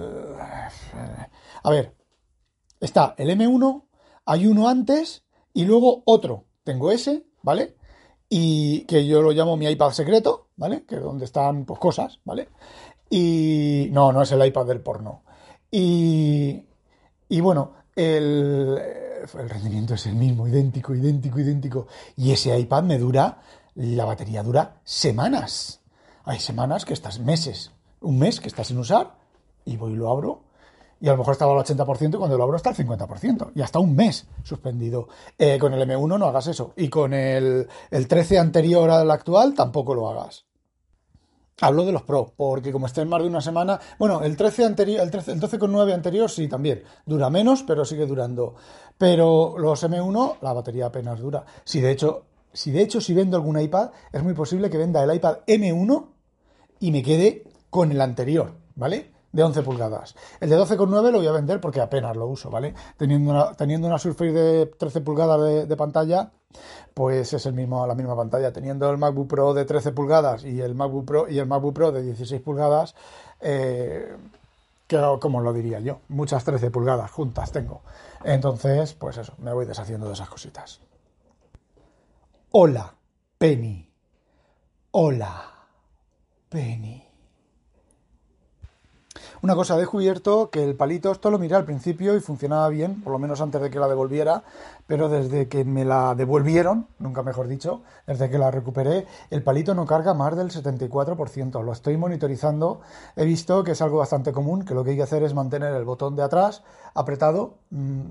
A 1.62 1.71
ver, 1.71 1.95
está 2.81 3.14
el 3.17 3.31
M1, 3.31 3.85
hay 4.25 4.47
uno 4.47 4.69
antes 4.69 5.25
y 5.52 5.64
luego 5.64 6.02
otro. 6.05 6.45
Tengo 6.64 6.90
ese, 6.90 7.25
¿vale? 7.43 7.76
Y 8.28 8.85
que 8.85 9.07
yo 9.07 9.23
lo 9.23 9.31
llamo 9.31 9.57
mi 9.57 9.67
iPad 9.67 9.90
secreto, 9.90 10.49
¿vale? 10.57 10.85
Que 10.85 10.97
es 10.97 11.02
donde 11.02 11.25
están 11.25 11.64
pues, 11.64 11.81
cosas, 11.81 12.21
¿vale? 12.25 12.49
Y 13.09 13.88
no, 13.90 14.12
no 14.12 14.23
es 14.23 14.33
el 14.33 14.45
iPad 14.45 14.67
del 14.67 14.81
porno. 14.81 15.23
Y, 15.71 16.62
y 17.28 17.40
bueno, 17.40 17.75
el, 17.97 18.78
el 19.39 19.51
rendimiento 19.51 19.95
es 19.95 20.07
el 20.07 20.15
mismo, 20.15 20.47
idéntico, 20.47 20.95
idéntico, 20.95 21.39
idéntico. 21.41 21.87
Y 22.17 22.33
ese 22.33 22.59
iPad 22.59 22.83
me 22.85 22.99
dura, 22.99 23.41
la 23.75 24.05
batería 24.05 24.43
dura 24.43 24.81
semanas. 24.85 25.81
Hay 26.25 26.41
semanas 26.41 26.85
que 26.85 26.95
estás 26.95 27.21
meses, 27.21 27.73
un 28.01 28.19
mes 28.19 28.41
que 28.41 28.49
estás 28.49 28.67
sin 28.69 28.79
usar, 28.79 29.15
y 29.65 29.77
voy 29.77 29.93
y 29.93 29.97
lo 29.97 30.11
abro, 30.11 30.43
y 31.01 31.09
a 31.09 31.13
lo 31.13 31.19
mejor 31.19 31.33
estaba 31.33 31.53
al 31.53 31.65
80% 31.65 32.15
y 32.15 32.19
cuando 32.19 32.37
lo 32.37 32.45
abro 32.45 32.57
está 32.57 32.71
al 32.71 32.77
50%, 32.77 33.53
y 33.55 33.63
hasta 33.63 33.79
un 33.79 33.95
mes 33.95 34.27
suspendido. 34.43 35.09
Eh, 35.39 35.59
con 35.59 35.73
el 35.73 35.89
M1 35.89 36.19
no 36.19 36.27
hagas 36.27 36.49
eso, 36.49 36.73
y 36.77 36.89
con 36.89 37.15
el, 37.15 37.69
el 37.91 38.09
13 38.09 38.39
anterior 38.39 38.91
al 38.91 39.11
actual 39.11 39.55
tampoco 39.55 39.95
lo 39.95 40.09
hagas. 40.09 40.45
Hablo 41.61 41.85
de 41.85 41.93
los 41.93 42.03
Pro, 42.03 42.33
porque 42.37 42.71
como 42.71 42.87
estén 42.87 43.09
más 43.09 43.21
de 43.21 43.29
una 43.29 43.41
semana, 43.41 43.81
bueno, 43.99 44.23
el 44.23 44.37
13 44.37 44.65
anterior, 44.65 45.00
el 45.00 45.11
13, 45.11 45.33
el 45.33 45.41
12,9 45.41 45.93
anterior 45.93 46.31
sí 46.31 46.47
también, 46.47 46.85
dura 47.05 47.31
menos, 47.31 47.65
pero 47.65 47.85
sigue 47.85 48.07
durando. 48.07 48.55
Pero 48.97 49.57
los 49.59 49.83
M1, 49.83 50.37
la 50.41 50.53
batería 50.53 50.87
apenas 50.87 51.19
dura. 51.19 51.45
Si 51.65 51.81
de 51.81 51.91
hecho, 51.91 52.27
si 52.53 52.71
de 52.71 52.83
hecho 52.83 53.00
si 53.00 53.12
vendo 53.12 53.37
algún 53.37 53.61
iPad, 53.61 53.91
es 54.12 54.23
muy 54.23 54.35
posible 54.35 54.71
que 54.71 54.79
venda 54.79 55.03
el 55.03 55.15
iPad 55.15 55.38
M1 55.47 56.07
y 56.79 56.93
me 56.93 57.03
quede 57.03 57.45
con 57.71 57.91
el 57.91 58.00
anterior, 58.00 58.55
¿vale? 58.77 59.18
De 59.33 59.43
11 59.43 59.63
pulgadas. 59.63 60.15
El 60.41 60.51
de 60.51 60.59
12,9 60.59 61.11
lo 61.11 61.19
voy 61.19 61.27
a 61.27 61.33
vender 61.33 61.61
porque 61.61 61.81
apenas 61.81 62.17
lo 62.17 62.27
uso, 62.27 62.51
¿vale? 62.51 62.75
Teniendo 62.97 63.31
una, 63.31 63.53
teniendo 63.53 63.87
una 63.87 63.99
Surface 63.99 64.33
de 64.33 64.67
13 64.67 65.01
pulgadas 65.03 65.69
de, 65.69 65.77
pantalla, 65.77 66.31
pues 66.95 67.33
es 67.33 67.45
el 67.47 67.53
mismo, 67.53 67.87
la 67.87 67.95
misma 67.95 68.17
pantalla. 68.17 68.53
Teniendo 68.53 68.91
el 68.91 68.99
MacBook 68.99 69.29
Pro 69.29 69.55
de 69.55 69.65
13 69.65 69.93
pulgadas 69.93 70.45
y 70.45 70.61
el 70.61 70.75
MacBook 70.75 71.05
Pro, 71.05 71.29
y 71.29 71.39
el 71.39 71.47
MacBook 71.47 71.75
Pro 71.75 71.93
de 71.93 72.03
16 72.03 72.41
pulgadas, 72.41 72.95
eh, 73.41 74.17
como 75.21 75.41
lo 75.41 75.53
diría 75.53 75.81
yo, 75.81 76.01
muchas 76.09 76.45
13 76.45 76.71
pulgadas 76.71 77.11
juntas 77.11 77.53
tengo. 77.53 77.83
Entonces, 78.25 78.95
pues 78.95 79.19
eso, 79.19 79.35
me 79.39 79.53
voy 79.53 79.67
deshaciendo 79.67 80.07
de 80.07 80.15
esas 80.15 80.29
cositas. 80.29 80.81
Hola, 82.51 82.95
Penny. 83.37 83.91
Hola, 84.93 85.53
Penny. 86.49 87.08
Una 89.40 89.54
cosa, 89.54 89.76
he 89.76 89.78
descubierto 89.78 90.50
que 90.50 90.64
el 90.64 90.75
palito, 90.75 91.12
esto 91.12 91.30
lo 91.30 91.38
miré 91.38 91.54
al 91.54 91.64
principio 91.64 92.16
y 92.16 92.21
funcionaba 92.21 92.68
bien, 92.71 93.00
por 93.02 93.12
lo 93.12 93.21
menos 93.21 93.40
antes 93.40 93.62
de 93.62 93.71
que 93.71 93.78
la 93.78 93.87
devolviera, 93.87 94.42
pero 94.88 95.09
desde 95.09 95.47
que 95.47 95.64
me 95.64 95.85
la 95.85 96.16
devolvieron, 96.16 96.88
nunca 96.99 97.23
mejor 97.23 97.47
dicho, 97.47 97.83
desde 98.04 98.30
que 98.30 98.38
la 98.38 98.50
recuperé, 98.50 99.07
el 99.30 99.45
palito 99.45 99.76
no 99.76 99.87
carga 99.87 100.12
más 100.12 100.37
del 100.37 100.50
74%. 100.50 101.62
Lo 101.62 101.73
estoy 101.73 101.97
monitorizando, 101.97 102.80
he 103.14 103.25
visto 103.25 103.62
que 103.62 103.73
es 103.73 103.80
algo 103.80 103.99
bastante 103.99 104.33
común, 104.33 104.64
que 104.64 104.75
lo 104.75 104.83
que 104.83 104.90
hay 104.90 104.97
que 104.97 105.04
hacer 105.04 105.23
es 105.23 105.35
mantener 105.35 105.73
el 105.73 105.85
botón 105.85 106.16
de 106.16 106.25
atrás 106.25 106.64
apretado. 106.95 107.54
Mm, 107.71 108.11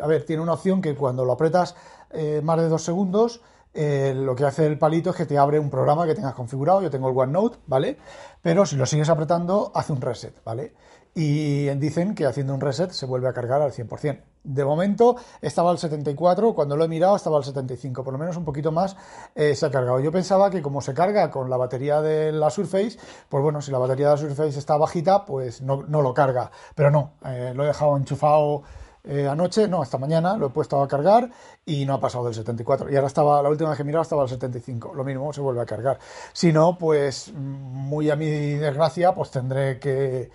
a 0.00 0.06
ver, 0.06 0.24
tiene 0.26 0.42
una 0.42 0.52
opción 0.52 0.80
que 0.80 0.94
cuando 0.94 1.24
lo 1.24 1.32
apretas 1.32 1.74
eh, 2.10 2.40
más 2.44 2.58
de 2.58 2.68
dos 2.68 2.84
segundos, 2.84 3.40
eh, 3.74 4.12
lo 4.14 4.34
que 4.34 4.44
hace 4.44 4.66
el 4.66 4.78
palito 4.78 5.10
es 5.10 5.16
que 5.16 5.26
te 5.26 5.38
abre 5.38 5.58
un 5.58 5.70
programa 5.70 6.06
que 6.06 6.14
tengas 6.14 6.34
configurado. 6.34 6.82
Yo 6.82 6.90
tengo 6.90 7.08
el 7.10 7.16
OneNote, 7.16 7.58
¿vale? 7.66 7.98
Pero 8.42 8.66
si 8.66 8.76
lo 8.76 8.86
sigues 8.86 9.08
apretando, 9.08 9.70
hace 9.74 9.92
un 9.92 10.00
reset, 10.00 10.42
¿vale? 10.44 10.74
Y 11.14 11.68
dicen 11.76 12.14
que 12.14 12.26
haciendo 12.26 12.54
un 12.54 12.60
reset 12.60 12.90
se 12.92 13.06
vuelve 13.06 13.28
a 13.28 13.32
cargar 13.32 13.60
al 13.60 13.72
100%. 13.72 14.22
De 14.44 14.64
momento 14.64 15.16
estaba 15.42 15.70
al 15.70 15.78
74, 15.78 16.54
cuando 16.54 16.76
lo 16.76 16.84
he 16.84 16.88
mirado 16.88 17.16
estaba 17.16 17.38
al 17.38 17.44
75, 17.44 18.04
por 18.04 18.12
lo 18.12 18.18
menos 18.18 18.36
un 18.36 18.44
poquito 18.44 18.70
más 18.70 18.96
eh, 19.34 19.54
se 19.54 19.66
ha 19.66 19.70
cargado. 19.70 19.98
Yo 20.00 20.12
pensaba 20.12 20.48
que 20.48 20.62
como 20.62 20.80
se 20.80 20.94
carga 20.94 21.30
con 21.30 21.50
la 21.50 21.56
batería 21.56 22.00
de 22.00 22.30
la 22.30 22.50
Surface, 22.50 22.98
pues 23.28 23.42
bueno, 23.42 23.60
si 23.60 23.72
la 23.72 23.78
batería 23.78 24.06
de 24.06 24.12
la 24.12 24.16
Surface 24.18 24.58
está 24.58 24.76
bajita, 24.76 25.24
pues 25.24 25.60
no, 25.60 25.82
lo 25.82 26.14
carga. 26.14 26.50
Pero 26.76 26.90
no, 26.90 27.14
eh, 27.26 27.52
lo 27.54 27.64
he 27.64 27.66
dejado 27.66 27.96
enchufado 27.96 28.62
eh, 29.04 29.26
anoche, 29.26 29.68
no, 29.68 29.82
esta 29.82 29.98
mañana 29.98 30.36
lo 30.36 30.46
he 30.46 30.50
puesto 30.50 30.82
a 30.82 30.88
cargar 30.88 31.30
y 31.64 31.84
no 31.86 31.94
ha 31.94 32.00
pasado 32.00 32.24
del 32.24 32.34
74. 32.34 32.90
Y 32.90 32.96
ahora 32.96 33.06
estaba, 33.06 33.42
la 33.42 33.48
última 33.48 33.70
vez 33.70 33.78
que 33.78 33.84
miraba 33.84 34.02
estaba 34.02 34.22
al 34.22 34.28
75. 34.28 34.94
Lo 34.94 35.04
mismo 35.04 35.32
se 35.32 35.40
vuelve 35.40 35.60
a 35.60 35.66
cargar. 35.66 35.98
Si 36.32 36.52
no, 36.52 36.76
pues 36.78 37.32
muy 37.34 38.10
a 38.10 38.16
mi 38.16 38.26
desgracia, 38.26 39.14
pues 39.14 39.30
tendré 39.30 39.78
que 39.78 40.30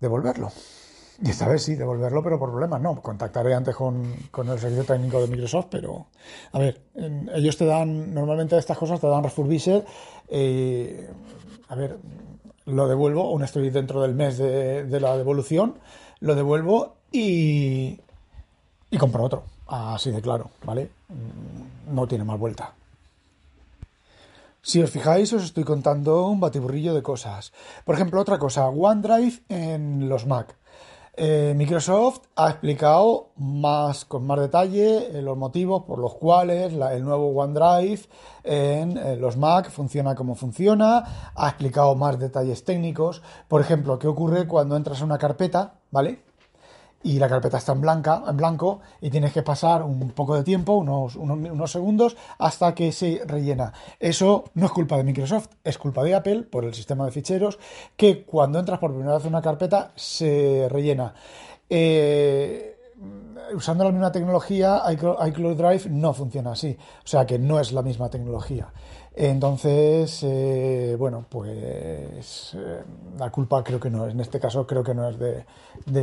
devolverlo. 0.00 0.50
Y 1.24 1.30
esta 1.30 1.46
vez 1.46 1.62
sí, 1.62 1.74
devolverlo, 1.74 2.22
pero 2.22 2.38
por 2.38 2.50
problemas 2.50 2.80
no. 2.80 3.00
Contactaré 3.00 3.54
antes 3.54 3.76
con, 3.76 4.04
el 4.04 4.58
servicio 4.58 4.84
técnico 4.84 5.20
de 5.20 5.28
Microsoft, 5.28 5.66
pero 5.70 6.06
a 6.52 6.58
ver, 6.58 6.80
ellos 7.34 7.56
te 7.56 7.64
dan, 7.64 8.12
normalmente 8.12 8.56
estas 8.58 8.78
cosas 8.78 9.00
te 9.00 9.06
dan 9.06 9.22
refurbished. 9.22 9.84
Eh, 10.28 11.08
a 11.68 11.74
ver, 11.76 11.98
lo 12.64 12.88
devuelvo, 12.88 13.22
aún 13.22 13.44
estoy 13.44 13.70
dentro 13.70 14.02
del 14.02 14.14
mes 14.14 14.38
de, 14.38 14.84
de 14.84 15.00
la 15.00 15.16
devolución, 15.16 15.78
lo 16.20 16.34
devuelvo 16.34 17.01
y, 17.12 18.00
y 18.90 18.98
compro 18.98 19.24
otro, 19.24 19.44
así 19.66 20.10
de 20.10 20.22
claro, 20.22 20.50
¿vale? 20.64 20.90
Mm, 21.08 21.94
no 21.94 22.06
tiene 22.06 22.24
más 22.24 22.38
vuelta. 22.38 22.72
Si 24.64 24.80
os 24.80 24.90
fijáis, 24.90 25.32
os 25.32 25.42
estoy 25.42 25.64
contando 25.64 26.26
un 26.28 26.38
batiburrillo 26.38 26.94
de 26.94 27.02
cosas. 27.02 27.52
Por 27.84 27.96
ejemplo, 27.96 28.20
otra 28.20 28.38
cosa, 28.38 28.68
OneDrive 28.68 29.42
en 29.48 30.08
los 30.08 30.24
Mac. 30.26 30.54
Eh, 31.14 31.52
Microsoft 31.56 32.20
ha 32.36 32.48
explicado 32.48 33.30
más 33.36 34.06
con 34.06 34.26
más 34.26 34.40
detalle 34.40 35.18
eh, 35.18 35.20
los 35.20 35.36
motivos 35.36 35.82
por 35.82 35.98
los 35.98 36.14
cuales 36.14 36.72
el 36.72 37.04
nuevo 37.04 37.28
OneDrive 37.38 38.00
en 38.44 38.96
eh, 38.96 39.16
los 39.16 39.36
Mac 39.36 39.68
funciona 39.70 40.14
como 40.14 40.36
funciona. 40.36 41.32
Ha 41.34 41.48
explicado 41.48 41.96
más 41.96 42.18
detalles 42.18 42.64
técnicos. 42.64 43.20
Por 43.48 43.60
ejemplo, 43.60 43.98
qué 43.98 44.06
ocurre 44.06 44.46
cuando 44.46 44.76
entras 44.76 45.02
a 45.02 45.04
una 45.04 45.18
carpeta, 45.18 45.74
¿vale? 45.90 46.20
Y 47.02 47.18
la 47.18 47.28
carpeta 47.28 47.58
está 47.58 47.72
en, 47.72 47.82
en 47.82 48.36
blanco 48.36 48.80
y 49.00 49.10
tienes 49.10 49.32
que 49.32 49.42
pasar 49.42 49.82
un 49.82 50.10
poco 50.10 50.36
de 50.36 50.42
tiempo, 50.42 50.74
unos, 50.74 51.16
unos, 51.16 51.70
segundos, 51.70 52.16
hasta 52.38 52.74
que 52.74 52.92
se 52.92 53.22
rellena. 53.26 53.72
Eso 53.98 54.44
no 54.54 54.66
es 54.66 54.72
culpa 54.72 54.96
de 54.96 55.04
Microsoft, 55.04 55.48
es 55.64 55.78
culpa 55.78 56.02
de 56.04 56.14
Apple 56.14 56.42
por 56.42 56.64
el 56.64 56.74
sistema 56.74 57.04
de 57.04 57.12
ficheros, 57.12 57.58
que 57.96 58.24
cuando 58.24 58.58
entras 58.58 58.78
por 58.78 58.92
primera 58.92 59.16
vez 59.16 59.24
en 59.24 59.30
una 59.30 59.42
carpeta 59.42 59.92
se 59.96 60.68
rellena. 60.70 61.14
Eh, 61.68 62.76
usando 63.54 63.84
la 63.84 63.90
misma 63.90 64.12
tecnología, 64.12 64.82
iCloud 64.90 65.56
Drive 65.56 65.88
no 65.90 66.12
funciona 66.14 66.52
así, 66.52 66.76
o 67.04 67.06
sea 67.06 67.26
que 67.26 67.38
no 67.38 67.58
es 67.60 67.72
la 67.72 67.82
misma 67.82 68.08
tecnología. 68.08 68.68
Entonces, 69.14 70.22
eh, 70.22 70.96
bueno, 70.98 71.26
pues 71.28 72.54
eh, 72.54 72.82
la 73.18 73.30
culpa 73.30 73.62
creo 73.62 73.78
que 73.78 73.90
no 73.90 74.06
es, 74.06 74.14
en 74.14 74.20
este 74.20 74.40
caso 74.40 74.66
creo 74.66 74.82
que 74.82 74.94
no 74.94 75.06
es 75.06 75.18
de, 75.18 75.44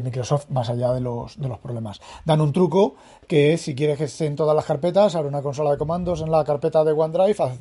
Microsoft, 0.01 0.49
más 0.49 0.69
allá 0.69 0.93
de 0.93 1.01
los, 1.01 1.39
de 1.39 1.47
los 1.47 1.57
problemas. 1.57 1.99
Dan 2.23 2.39
un 2.39 2.53
truco 2.53 2.95
que 3.27 3.53
es, 3.53 3.61
si 3.61 3.73
quieres 3.73 3.97
que 3.97 4.03
esté 4.03 4.27
en 4.27 4.35
todas 4.35 4.55
las 4.55 4.65
carpetas, 4.65 5.15
abre 5.15 5.27
una 5.27 5.41
consola 5.41 5.71
de 5.71 5.77
comandos 5.77 6.21
en 6.21 6.29
la 6.29 6.43
carpeta 6.43 6.83
de 6.83 6.91
OneDrive, 6.91 7.35
haz 7.39 7.59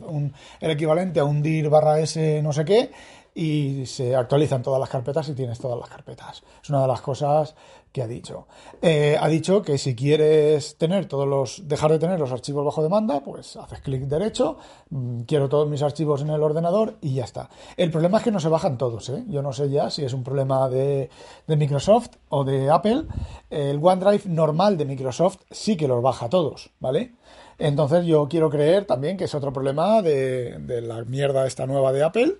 el 0.60 0.70
equivalente 0.70 1.20
a 1.20 1.24
un 1.24 1.40
dir 1.40 1.70
barra 1.70 1.98
S 2.00 2.42
no 2.42 2.52
sé 2.52 2.66
qué, 2.66 2.90
y 3.34 3.86
se 3.86 4.16
actualizan 4.16 4.62
todas 4.62 4.80
las 4.80 4.88
carpetas 4.88 5.28
y 5.28 5.34
tienes 5.34 5.58
todas 5.58 5.78
las 5.78 5.88
carpetas. 5.88 6.42
Es 6.62 6.70
una 6.70 6.82
de 6.82 6.88
las 6.88 7.00
cosas 7.00 7.54
que 7.92 8.02
ha 8.02 8.06
dicho. 8.06 8.46
Eh, 8.82 9.16
ha 9.18 9.28
dicho 9.28 9.62
que 9.62 9.78
si 9.78 9.94
quieres 9.94 10.76
tener 10.76 11.06
todos 11.06 11.26
los, 11.26 11.68
dejar 11.68 11.90
de 11.92 11.98
tener 11.98 12.18
los 12.18 12.32
archivos 12.32 12.64
bajo 12.64 12.82
demanda, 12.82 13.20
pues 13.20 13.56
haces 13.56 13.80
clic 13.80 14.02
derecho, 14.02 14.58
mm, 14.90 15.22
quiero 15.22 15.48
todos 15.48 15.68
mis 15.68 15.82
archivos 15.82 16.22
en 16.22 16.30
el 16.30 16.42
ordenador 16.42 16.96
y 17.00 17.14
ya 17.14 17.24
está. 17.24 17.48
El 17.76 17.90
problema 17.90 18.18
es 18.18 18.24
que 18.24 18.30
no 18.30 18.40
se 18.40 18.48
bajan 18.48 18.76
todos, 18.76 19.08
¿eh? 19.08 19.24
Yo 19.28 19.42
no 19.42 19.52
sé 19.52 19.70
ya 19.70 19.90
si 19.90 20.04
es 20.04 20.12
un 20.12 20.22
problema 20.22 20.68
de, 20.68 21.10
Microsoft 21.46 22.10
o 22.28 22.44
de 22.44 22.70
Apple. 22.70 23.04
El 23.50 23.80
OneDrive 23.82 24.24
normal 24.26 24.76
de 24.76 24.84
Microsoft 24.84 25.38
sí 25.50 25.76
que 25.76 25.88
los 25.88 26.02
baja 26.02 26.28
todos, 26.28 26.70
¿vale? 26.80 27.14
Entonces 27.58 28.06
yo 28.06 28.28
quiero 28.28 28.50
creer 28.50 28.84
también 28.84 29.16
que 29.16 29.24
es 29.24 29.34
otro 29.34 29.52
problema 29.52 30.02
de, 30.02 30.58
de 30.58 30.80
la 30.80 31.02
mierda 31.04 31.46
esta 31.46 31.66
nueva 31.66 31.92
de 31.92 32.04
Apple, 32.04 32.36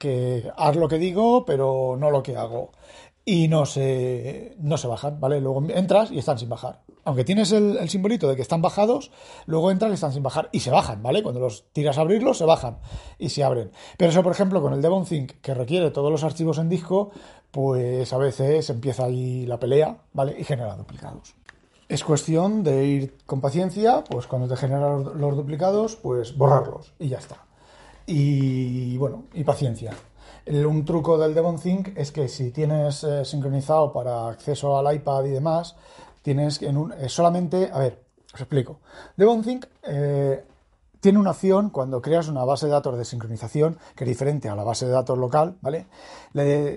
que 0.00 0.50
haz 0.56 0.76
lo 0.76 0.88
que 0.88 0.96
digo, 0.96 1.44
pero 1.44 1.94
no 1.98 2.10
lo 2.10 2.22
que 2.22 2.34
hago 2.34 2.72
y 3.26 3.48
no 3.48 3.66
se, 3.66 4.56
no 4.58 4.78
se 4.78 4.88
bajan, 4.88 5.20
¿vale? 5.20 5.42
Luego 5.42 5.62
entras 5.68 6.10
y 6.10 6.18
están 6.18 6.38
sin 6.38 6.48
bajar. 6.48 6.80
Aunque 7.04 7.22
tienes 7.22 7.52
el, 7.52 7.86
simbolito 7.90 8.26
de 8.26 8.34
que 8.34 8.40
están 8.40 8.62
bajados, 8.62 9.12
luego 9.44 9.70
entras 9.70 9.90
y 9.90 9.94
están 9.94 10.14
sin 10.14 10.22
bajar 10.22 10.48
y 10.52 10.60
se 10.60 10.70
bajan, 10.70 11.02
¿vale? 11.02 11.22
Cuando 11.22 11.38
los 11.38 11.70
tiras 11.72 11.98
a 11.98 12.00
abrirlos, 12.00 12.38
se 12.38 12.46
bajan 12.46 12.78
y 13.18 13.28
se 13.28 13.44
abren. 13.44 13.72
Pero 13.98 14.10
eso, 14.10 14.22
por 14.22 14.32
ejemplo, 14.32 14.62
con 14.62 14.72
el 14.72 14.80
Devon 14.80 15.04
Think, 15.04 15.32
que 15.42 15.52
requiere 15.52 15.90
todos 15.90 16.10
los 16.10 16.24
archivos 16.24 16.56
en 16.56 16.70
disco, 16.70 17.10
pues 17.50 18.10
a 18.14 18.18
veces 18.18 18.70
empieza 18.70 19.04
ahí 19.04 19.44
la 19.44 19.60
pelea, 19.60 19.98
¿vale? 20.14 20.34
Y 20.38 20.44
genera 20.44 20.76
duplicados. 20.76 21.34
Es 21.90 22.04
cuestión 22.04 22.64
de 22.64 22.86
ir 22.86 23.18
con 23.26 23.42
paciencia, 23.42 24.02
pues 24.08 24.26
cuando 24.26 24.48
te 24.48 24.56
generan 24.56 25.20
los 25.20 25.36
duplicados, 25.36 25.96
pues 25.96 26.38
borrarlos 26.38 26.94
y 26.98 27.08
ya 27.08 27.18
está. 27.18 27.49
Y 28.06 28.96
bueno, 28.96 29.24
y 29.34 29.44
paciencia 29.44 29.92
un 30.46 30.84
truco 30.84 31.18
del 31.18 31.34
DevonThink 31.34 31.96
es 31.96 32.12
que 32.12 32.28
si 32.28 32.50
tienes 32.50 33.04
eh, 33.04 33.24
sincronizado 33.24 33.92
para 33.92 34.28
acceso 34.28 34.76
al 34.76 34.94
iPad 34.94 35.24
y 35.24 35.30
demás, 35.30 35.76
tienes 36.22 36.60
en 36.62 36.76
un, 36.76 36.92
eh, 36.92 37.08
solamente, 37.08 37.70
a 37.72 37.78
ver, 37.78 38.02
os 38.34 38.40
explico. 38.40 38.80
DevonThink 39.16 39.66
eh, 39.82 40.44
tiene 41.00 41.18
una 41.18 41.30
opción 41.30 41.70
cuando 41.70 42.02
creas 42.02 42.28
una 42.28 42.44
base 42.44 42.66
de 42.66 42.72
datos 42.72 42.98
de 42.98 43.04
sincronización 43.04 43.78
que 43.94 44.04
es 44.04 44.08
diferente 44.08 44.48
a 44.48 44.56
la 44.56 44.64
base 44.64 44.86
de 44.86 44.92
datos 44.92 45.18
local, 45.18 45.56
¿vale? 45.62 45.86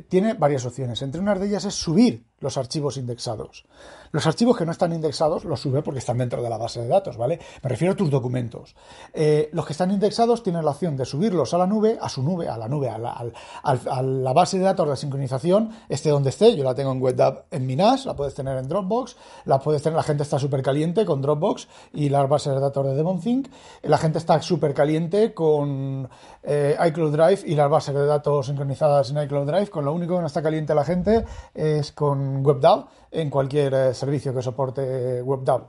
tiene 0.08 0.34
varias 0.36 0.66
opciones. 0.66 1.02
Entre 1.02 1.20
unas 1.20 1.40
de 1.40 1.48
ellas 1.48 1.66
es 1.66 1.74
subir 1.74 2.26
los 2.44 2.58
archivos 2.58 2.98
indexados. 2.98 3.66
Los 4.12 4.28
archivos 4.28 4.56
que 4.56 4.66
no 4.66 4.72
están 4.72 4.94
indexados 4.94 5.44
los 5.46 5.60
sube 5.60 5.82
porque 5.82 5.98
están 5.98 6.20
dentro 6.20 6.44
de 6.44 6.50
la 6.50 6.58
base 6.58 6.82
de 6.82 6.88
datos, 6.88 7.18
¿vale? 7.18 7.40
Me 7.64 7.70
refiero 7.70 7.94
a 7.94 7.98
tus 7.98 8.12
documentos. 8.12 8.76
Eh, 9.12 9.50
los 9.54 9.66
que 9.66 9.72
están 9.72 9.90
indexados 9.90 10.44
tienen 10.44 10.64
la 10.64 10.72
opción 10.72 10.96
de 10.96 11.06
subirlos 11.06 11.54
a 11.54 11.58
la 11.58 11.66
nube, 11.66 11.98
a 12.00 12.10
su 12.10 12.22
nube, 12.22 12.48
a 12.48 12.58
la 12.58 12.68
nube, 12.68 12.90
a 12.90 13.00
la, 13.00 14.34
base 14.34 14.60
de 14.60 14.66
datos 14.66 14.88
de 14.88 14.98
sincronización, 14.98 15.72
esté 15.90 16.10
donde 16.10 16.30
esté. 16.30 16.56
Yo 16.56 16.64
la 16.64 16.76
tengo 16.76 16.92
en 16.92 17.02
WebDAV 17.02 17.46
en 17.50 17.66
mi 17.66 17.76
NAS, 17.76 18.06
la 18.06 18.16
puedes 18.16 18.36
tener 18.36 18.58
en 18.58 18.68
Dropbox, 18.68 19.16
la 19.46 19.60
puedes 19.60 19.82
tener, 19.82 19.96
la 19.96 20.04
gente 20.04 20.24
está 20.24 20.38
súper 20.38 20.62
caliente 20.62 21.06
con 21.06 21.22
Dropbox 21.22 21.68
y 21.94 22.10
las 22.10 22.28
bases 22.28 22.54
de 22.54 22.60
datos 22.60 22.86
de 22.86 22.94
DevonThink. 22.96 23.48
La 23.84 23.98
gente 23.98 24.20
está 24.20 24.42
súper 24.42 24.74
caliente 24.74 25.34
con 25.34 26.10
eh, 26.44 26.78
iCloud 26.88 27.14
Drive 27.14 27.40
y 27.46 27.56
las 27.56 27.70
bases 27.70 27.96
de 27.96 28.06
datos 28.06 28.48
sincronizadas 28.48 29.10
en 29.10 29.24
iCloud 29.24 29.48
Drive. 29.48 29.70
Con 29.70 29.86
lo 29.86 29.94
único 29.94 30.16
que 30.16 30.22
no 30.22 30.28
está 30.28 30.44
caliente 30.44 30.76
la 30.76 30.84
gente 30.84 31.26
es 31.56 31.92
con 31.94 32.33
WebDAV 32.38 32.86
en 33.12 33.30
cualquier 33.30 33.74
eh, 33.74 33.94
servicio 33.94 34.34
que 34.34 34.42
soporte 34.42 35.22
WebDAV. 35.22 35.66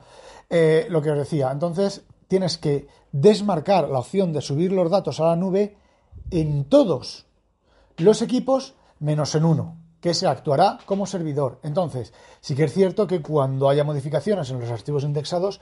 Eh, 0.49 0.87
lo 0.89 1.01
que 1.01 1.11
os 1.11 1.17
decía, 1.17 1.51
entonces 1.51 2.03
tienes 2.27 2.57
que 2.57 2.87
desmarcar 3.11 3.89
la 3.89 3.99
opción 3.99 4.33
de 4.33 4.41
subir 4.41 4.71
los 4.71 4.89
datos 4.89 5.19
a 5.19 5.27
la 5.27 5.35
nube 5.35 5.77
en 6.31 6.65
todos 6.65 7.25
los 7.97 8.21
equipos 8.21 8.75
menos 8.99 9.35
en 9.35 9.45
uno, 9.45 9.77
que 10.01 10.13
se 10.13 10.27
actuará 10.27 10.79
como 10.85 11.05
servidor. 11.05 11.59
Entonces, 11.63 12.13
sí 12.41 12.55
que 12.55 12.65
es 12.65 12.73
cierto 12.73 13.07
que 13.07 13.21
cuando 13.21 13.69
haya 13.69 13.83
modificaciones 13.83 14.49
en 14.49 14.59
los 14.59 14.69
archivos 14.69 15.03
indexados, 15.03 15.61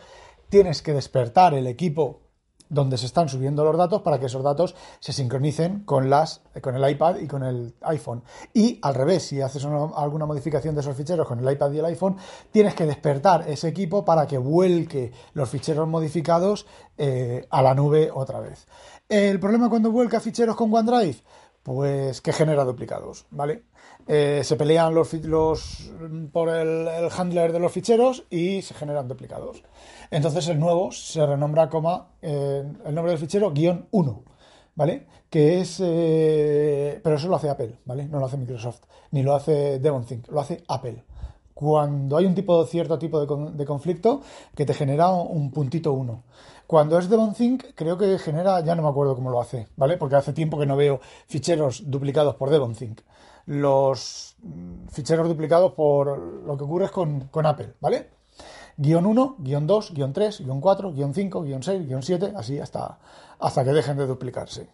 tienes 0.49 0.81
que 0.81 0.93
despertar 0.93 1.53
el 1.53 1.67
equipo 1.67 2.21
donde 2.69 2.97
se 2.97 3.05
están 3.05 3.29
subiendo 3.29 3.63
los 3.63 3.77
datos 3.77 4.01
para 4.01 4.19
que 4.19 4.25
esos 4.25 4.43
datos 4.43 4.75
se 4.99 5.13
sincronicen 5.13 5.81
con, 5.81 6.09
las, 6.09 6.41
con 6.61 6.75
el 6.75 6.89
iPad 6.89 7.17
y 7.17 7.27
con 7.27 7.43
el 7.43 7.75
iPhone. 7.81 8.23
Y 8.53 8.79
al 8.81 8.95
revés, 8.95 9.23
si 9.23 9.41
haces 9.41 9.65
alguna 9.65 10.25
modificación 10.25 10.75
de 10.75 10.81
esos 10.81 10.95
ficheros 10.95 11.27
con 11.27 11.39
el 11.39 11.51
iPad 11.51 11.71
y 11.71 11.79
el 11.79 11.85
iPhone, 11.85 12.17
tienes 12.51 12.73
que 12.73 12.85
despertar 12.85 13.47
ese 13.47 13.67
equipo 13.67 14.03
para 14.05 14.25
que 14.27 14.37
vuelque 14.37 15.11
los 15.33 15.49
ficheros 15.49 15.87
modificados 15.87 16.65
eh, 16.97 17.47
a 17.49 17.61
la 17.61 17.73
nube 17.73 18.09
otra 18.13 18.39
vez. 18.39 18.67
El 19.07 19.39
problema 19.39 19.69
cuando 19.69 19.91
vuelca 19.91 20.19
ficheros 20.19 20.55
con 20.55 20.73
OneDrive, 20.73 21.17
pues 21.61 22.21
que 22.21 22.33
genera 22.33 22.63
duplicados, 22.63 23.25
¿vale? 23.31 23.63
Eh, 24.07 24.41
se 24.43 24.55
pelean 24.55 24.93
los, 24.93 25.13
los 25.13 25.91
por 26.31 26.49
el, 26.49 26.87
handler 27.17 27.53
de 27.53 27.59
los 27.59 27.71
ficheros 27.71 28.25
y 28.29 28.61
se 28.61 28.73
generan 28.73 29.07
duplicados. 29.07 29.63
Entonces 30.11 30.47
el 30.49 30.59
nuevo 30.59 30.91
se 30.91 31.25
renombra 31.25 31.69
como 31.69 32.07
eh, 32.21 32.63
el 32.85 32.95
nombre 32.95 33.11
del 33.11 33.19
fichero 33.19 33.51
guion 33.51 33.87
1, 33.91 34.23
¿vale? 34.75 35.07
Que 35.29 35.61
es... 35.61 35.81
Eh, 35.81 36.99
pero 37.03 37.15
eso 37.15 37.27
lo 37.29 37.37
hace 37.37 37.49
Apple, 37.49 37.77
¿vale? 37.85 38.05
No 38.07 38.19
lo 38.19 38.25
hace 38.25 38.37
Microsoft, 38.37 38.81
ni 39.11 39.23
lo 39.23 39.35
hace 39.35 39.79
DevonThink, 39.79 40.27
lo 40.29 40.41
hace 40.41 40.63
Apple. 40.67 41.03
Cuando 41.53 42.17
hay 42.17 42.25
un 42.25 42.35
tipo, 42.35 42.65
cierto 42.65 42.97
tipo 42.99 43.25
de, 43.25 43.65
conflicto 43.65 44.21
que 44.55 44.65
te 44.65 44.73
genera 44.73 45.11
un 45.11 45.51
puntito 45.51 45.93
1. 45.93 46.23
Cuando 46.67 46.97
es 46.97 47.09
DevonThink, 47.09 47.75
creo 47.75 47.97
que 47.97 48.17
genera, 48.17 48.59
ya 48.61 48.75
no 48.75 48.81
me 48.81 48.89
acuerdo 48.89 49.15
cómo 49.15 49.29
lo 49.29 49.39
hace, 49.39 49.67
¿vale? 49.75 49.97
Porque 49.97 50.15
hace 50.15 50.33
tiempo 50.33 50.59
que 50.59 50.65
no 50.65 50.75
veo 50.75 50.99
ficheros 51.27 51.83
duplicados 51.89 52.35
por 52.35 52.49
DevonThink. 52.49 53.01
Los 53.45 54.35
ficheros 54.91 55.27
duplicados 55.27 55.73
por 55.73 56.17
lo 56.17 56.57
que 56.57 56.63
ocurre 56.63 56.89
con, 56.89 57.27
con 57.27 57.45
Apple, 57.45 57.73
¿vale? 57.79 58.09
guion 58.77 59.05
1, 59.05 59.35
guion 59.39 59.67
2, 59.67 59.93
guion 59.93 60.13
3, 60.13 60.41
guion 60.41 60.61
4, 60.61 60.93
guion 60.93 61.13
5, 61.13 61.43
guion 61.43 61.63
6, 61.63 61.87
guion 61.87 62.01
7, 62.01 62.33
así 62.35 62.59
hasta, 62.59 62.97
hasta 63.39 63.63
que 63.63 63.71
dejen 63.71 63.97
de 63.97 64.07
duplicarse. 64.07 64.69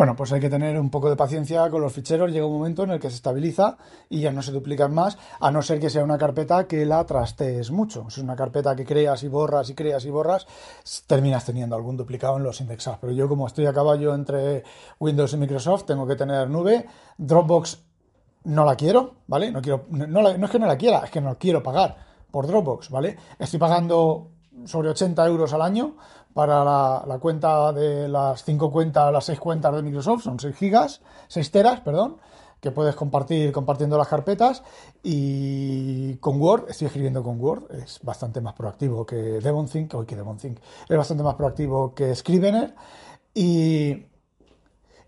Bueno, 0.00 0.16
pues 0.16 0.32
hay 0.32 0.40
que 0.40 0.48
tener 0.48 0.80
un 0.80 0.88
poco 0.88 1.10
de 1.10 1.16
paciencia 1.16 1.68
con 1.68 1.82
los 1.82 1.92
ficheros. 1.92 2.32
Llega 2.32 2.46
un 2.46 2.54
momento 2.54 2.84
en 2.84 2.90
el 2.92 2.98
que 2.98 3.10
se 3.10 3.16
estabiliza 3.16 3.76
y 4.08 4.20
ya 4.20 4.32
no 4.32 4.40
se 4.40 4.50
duplican 4.50 4.94
más, 4.94 5.18
a 5.38 5.50
no 5.50 5.60
ser 5.60 5.78
que 5.78 5.90
sea 5.90 6.02
una 6.02 6.16
carpeta 6.16 6.66
que 6.66 6.86
la 6.86 7.04
trastees 7.04 7.70
mucho. 7.70 8.06
Si 8.08 8.20
es 8.20 8.24
una 8.24 8.34
carpeta 8.34 8.74
que 8.74 8.86
creas 8.86 9.22
y 9.24 9.28
borras 9.28 9.68
y 9.68 9.74
creas 9.74 10.06
y 10.06 10.10
borras, 10.10 10.46
terminas 11.06 11.44
teniendo 11.44 11.76
algún 11.76 11.98
duplicado 11.98 12.38
en 12.38 12.44
los 12.44 12.62
indexados. 12.62 12.98
Pero 12.98 13.12
yo, 13.12 13.28
como 13.28 13.46
estoy 13.46 13.66
a 13.66 13.74
caballo 13.74 14.14
entre 14.14 14.64
Windows 14.98 15.34
y 15.34 15.36
Microsoft, 15.36 15.84
tengo 15.84 16.06
que 16.06 16.16
tener 16.16 16.48
nube. 16.48 16.86
Dropbox 17.18 17.82
no 18.44 18.64
la 18.64 18.76
quiero, 18.76 19.16
¿vale? 19.26 19.52
No, 19.52 19.60
quiero, 19.60 19.84
no, 19.90 20.06
no 20.06 20.46
es 20.46 20.50
que 20.50 20.58
no 20.58 20.66
la 20.66 20.78
quiera, 20.78 21.00
es 21.00 21.10
que 21.10 21.20
no 21.20 21.36
quiero 21.36 21.62
pagar 21.62 21.98
por 22.30 22.46
Dropbox, 22.46 22.88
¿vale? 22.88 23.18
Estoy 23.38 23.60
pagando 23.60 24.30
sobre 24.64 24.88
80 24.88 25.26
euros 25.26 25.52
al 25.52 25.62
año 25.62 25.96
para 26.34 26.64
la, 26.64 27.18
cuenta 27.20 27.72
de 27.72 28.08
las 28.08 28.44
5 28.44 28.70
cuentas, 28.70 29.12
las 29.12 29.24
6 29.24 29.38
cuentas 29.40 29.74
de 29.74 29.82
Microsoft, 29.82 30.22
son 30.22 30.38
6 30.38 30.56
gigas, 30.56 31.00
6 31.28 31.50
teras, 31.50 31.80
perdón, 31.80 32.18
que 32.60 32.70
puedes 32.70 32.94
compartir 32.94 33.52
compartiendo 33.52 33.96
las 33.96 34.08
carpetas 34.08 34.62
y 35.02 36.16
con 36.16 36.40
Word, 36.40 36.66
estoy 36.68 36.86
escribiendo 36.86 37.22
con 37.22 37.40
Word, 37.40 37.70
es 37.72 38.00
bastante 38.02 38.40
más 38.40 38.54
proactivo 38.54 39.06
que 39.06 39.16
DevonThink, 39.16 39.94
hoy 39.94 40.06
que 40.06 40.16
DevonThink, 40.16 40.58
es 40.88 40.96
bastante 40.96 41.22
más 41.22 41.34
proactivo 41.34 41.94
que 41.94 42.14
Scrivener 42.14 42.74
y 43.34 44.09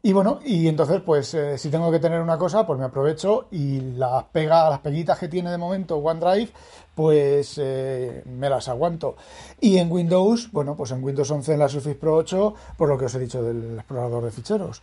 y 0.04 0.12
bueno, 0.12 0.40
y 0.44 0.66
entonces, 0.66 1.00
pues 1.00 1.32
eh, 1.34 1.56
si 1.56 1.70
tengo 1.70 1.88
que 1.92 2.00
tener 2.00 2.20
una 2.20 2.36
cosa, 2.36 2.66
pues 2.66 2.76
me 2.76 2.84
aprovecho 2.84 3.46
y 3.52 3.80
las 3.80 4.24
pega, 4.24 4.68
las 4.68 4.80
peguitas 4.80 5.16
que 5.16 5.28
tiene 5.28 5.50
de 5.50 5.58
momento 5.58 5.96
OneDrive, 5.98 6.50
pues 6.92 7.56
eh, 7.62 8.24
me 8.26 8.50
las 8.50 8.68
aguanto. 8.68 9.14
Y 9.60 9.78
en 9.78 9.92
Windows, 9.92 10.50
bueno, 10.50 10.74
pues 10.74 10.90
en 10.90 11.04
Windows 11.04 11.30
11 11.30 11.52
en 11.52 11.58
la 11.60 11.68
Surface 11.68 11.94
Pro 11.94 12.16
8, 12.16 12.54
por 12.76 12.88
lo 12.88 12.98
que 12.98 13.04
os 13.04 13.14
he 13.14 13.20
dicho 13.20 13.44
del 13.44 13.76
explorador 13.76 14.24
de 14.24 14.32
ficheros. 14.32 14.82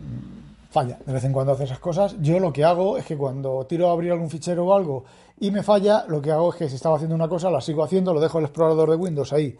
Mm, 0.00 0.70
falla, 0.70 0.98
de 1.06 1.12
vez 1.14 1.24
en 1.24 1.32
cuando 1.32 1.52
hace 1.52 1.64
esas 1.64 1.78
cosas. 1.78 2.16
Yo 2.20 2.38
lo 2.38 2.52
que 2.52 2.64
hago 2.64 2.98
es 2.98 3.06
que 3.06 3.16
cuando 3.16 3.64
tiro 3.64 3.88
a 3.88 3.92
abrir 3.92 4.12
algún 4.12 4.28
fichero 4.28 4.66
o 4.66 4.74
algo 4.74 5.04
y 5.40 5.50
me 5.50 5.62
falla, 5.62 6.04
lo 6.08 6.20
que 6.20 6.30
hago 6.30 6.50
es 6.50 6.56
que 6.56 6.68
si 6.68 6.74
estaba 6.74 6.96
haciendo 6.96 7.14
una 7.14 7.28
cosa, 7.28 7.50
la 7.50 7.62
sigo 7.62 7.82
haciendo, 7.82 8.12
lo 8.12 8.20
dejo 8.20 8.38
el 8.38 8.44
explorador 8.44 8.90
de 8.90 8.96
Windows 8.96 9.32
ahí 9.32 9.56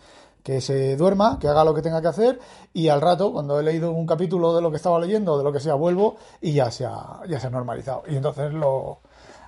que 0.49 0.63
se 0.63 0.97
duerma, 0.97 1.39
que 1.39 1.47
haga 1.47 1.63
lo 1.63 1.75
que 1.75 1.83
tenga 1.83 2.01
que 2.01 2.09
hacer 2.09 2.41
y 2.73 2.89
al 2.89 3.03
rato, 3.03 3.35
cuando 3.35 3.61
he 3.61 3.63
leído 3.63 3.93
un 3.93 4.07
capítulo 4.07 4.57
de 4.57 4.63
lo 4.63 4.71
que 4.71 4.79
estaba 4.79 4.99
leyendo 4.99 5.37
de 5.37 5.45
lo 5.45 5.53
que 5.53 5.61
sea, 5.61 5.75
vuelvo 5.75 6.17
y 6.41 6.55
ya 6.55 6.71
se 6.71 6.87
ha, 6.87 7.21
ya 7.29 7.39
se 7.39 7.51
normalizado. 7.51 8.05
Y 8.09 8.17
entonces 8.17 8.55
lo, 8.55 9.01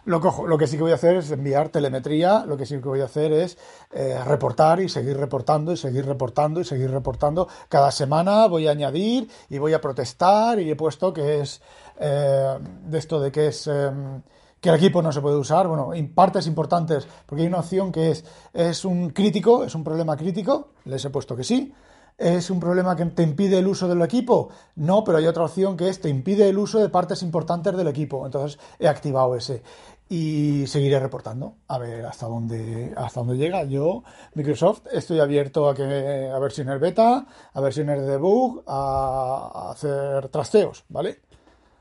lo 0.04 0.20
cojo. 0.20 0.46
Lo 0.46 0.58
que 0.58 0.66
sí 0.66 0.76
que 0.76 0.82
voy 0.82 0.92
a 0.92 0.96
hacer 0.96 1.16
es 1.16 1.30
enviar 1.30 1.70
telemetría, 1.70 2.44
lo 2.44 2.58
que 2.58 2.66
sí 2.66 2.76
que 2.82 2.88
voy 2.88 3.00
a 3.00 3.06
hacer 3.06 3.32
es 3.32 3.56
eh, 3.92 4.22
reportar 4.26 4.78
y 4.82 4.90
seguir 4.90 5.16
reportando 5.16 5.72
y 5.72 5.78
seguir 5.78 6.04
reportando 6.04 6.60
y 6.60 6.64
seguir 6.64 6.90
reportando. 6.90 7.48
Cada 7.70 7.90
semana 7.92 8.46
voy 8.46 8.68
a 8.68 8.72
añadir 8.72 9.26
y 9.48 9.56
voy 9.56 9.72
a 9.72 9.80
protestar 9.80 10.60
y 10.60 10.70
he 10.70 10.76
puesto 10.76 11.14
que 11.14 11.40
es 11.40 11.62
eh, 11.98 12.58
de 12.60 12.98
esto 12.98 13.18
de 13.20 13.32
que 13.32 13.46
es... 13.46 13.66
Em, 13.68 14.20
que 14.60 14.68
el 14.68 14.74
equipo 14.74 15.02
no 15.02 15.12
se 15.12 15.20
puede 15.20 15.36
usar, 15.36 15.66
bueno, 15.66 15.94
en 15.94 16.12
partes 16.12 16.46
importantes, 16.46 17.06
porque 17.26 17.42
hay 17.42 17.48
una 17.48 17.60
opción 17.60 17.92
que 17.92 18.10
es, 18.10 18.24
es 18.52 18.84
un 18.84 19.10
crítico, 19.10 19.64
es 19.64 19.74
un 19.74 19.84
problema 19.84 20.16
crítico, 20.16 20.72
les 20.84 21.04
he 21.04 21.10
puesto 21.10 21.34
que 21.34 21.44
sí, 21.44 21.72
¿Es 22.20 22.50
un 22.50 22.60
problema 22.60 22.94
que 22.94 23.06
te 23.06 23.22
impide 23.22 23.58
el 23.58 23.66
uso 23.66 23.88
del 23.88 24.02
equipo? 24.02 24.50
No, 24.74 25.02
pero 25.02 25.16
hay 25.16 25.26
otra 25.26 25.44
opción 25.44 25.74
que 25.74 25.88
es 25.88 26.02
te 26.02 26.10
impide 26.10 26.50
el 26.50 26.58
uso 26.58 26.78
de 26.78 26.90
partes 26.90 27.22
importantes 27.22 27.74
del 27.74 27.88
equipo. 27.88 28.26
Entonces 28.26 28.60
he 28.78 28.88
activado 28.88 29.34
ese. 29.34 29.62
Y 30.10 30.66
seguiré 30.66 31.00
reportando 31.00 31.54
a 31.66 31.78
ver 31.78 32.04
hasta 32.04 32.26
dónde, 32.26 32.92
hasta 32.94 33.20
dónde 33.20 33.38
llega. 33.38 33.64
Yo, 33.64 34.02
Microsoft, 34.34 34.82
estoy 34.92 35.18
abierto 35.18 35.66
a, 35.66 35.74
que, 35.74 36.30
a 36.30 36.38
versiones 36.38 36.78
beta, 36.78 37.26
a 37.54 37.60
versiones 37.62 38.00
de 38.00 38.06
debug, 38.06 38.64
a 38.66 39.70
hacer 39.70 40.28
trasteos, 40.28 40.84
¿vale? 40.90 41.22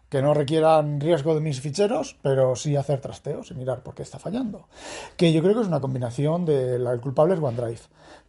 Que 0.10 0.22
no 0.22 0.34
requieran 0.34 1.00
riesgo 1.00 1.36
de 1.36 1.42
mis 1.42 1.62
ficheros, 1.62 2.18
pero 2.22 2.56
sí 2.56 2.76
hacer 2.76 3.00
trasteos 3.00 3.52
y 3.52 3.54
mirar 3.54 3.84
por 3.84 3.94
qué 3.94 4.04
está 4.04 4.20
fallando. 4.20 4.68
Que 5.16 5.32
yo 5.32 5.42
creo 5.42 5.54
que 5.54 5.62
es 5.62 5.68
una 5.68 5.80
combinación 5.80 6.46
de 6.46 6.80
la, 6.80 6.98
culpable 6.98 7.36
es 7.36 7.40
OneDrive, 7.40 7.82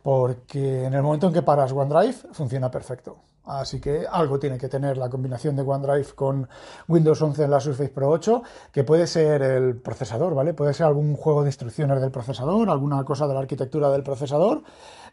porque 0.03 0.85
en 0.85 0.95
el 0.95 1.03
momento 1.03 1.27
en 1.27 1.33
que 1.33 1.43
paras 1.43 1.73
OneDrive 1.73 2.15
funciona 2.33 2.71
perfecto. 2.71 3.17
Así 3.47 3.81
que 3.81 4.07
algo 4.09 4.39
tiene 4.39 4.59
que 4.59 4.69
tener 4.69 4.99
la 4.99 5.09
combinación 5.09 5.57
de 5.57 5.63
OneDrive 5.63 6.13
con 6.15 6.49
Windows 6.87 7.21
11 7.21 7.45
en 7.45 7.51
la 7.51 7.59
Surface 7.59 7.89
Pro 7.89 8.11
8, 8.11 8.43
que 8.71 8.85
puede 8.85 9.07
ser 9.07 9.43
el 9.43 9.77
procesador, 9.77 10.35
¿vale? 10.35 10.55
Puede 10.55 10.75
ser 10.75 10.87
algún 10.87 11.17
juego 11.17 11.43
de 11.43 11.49
instrucciones 11.49 12.01
del 12.01 12.11
procesador, 12.11 12.69
alguna 12.69 13.03
cosa 13.05 13.27
de 13.27 13.35
la 13.35 13.41
arquitectura 13.41 13.91
del 13.91 14.03
procesador, 14.03 14.63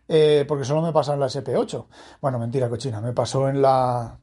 eh, 0.07 0.45
porque 0.47 0.65
solo 0.65 0.81
me 0.81 0.91
pasa 0.91 1.13
en 1.13 1.21
la 1.21 1.27
SP8. 1.27 1.85
Bueno, 2.21 2.37
mentira 2.37 2.69
cochina, 2.69 3.01
me 3.01 3.13
pasó 3.13 3.49
en 3.49 3.61
la 3.61 4.19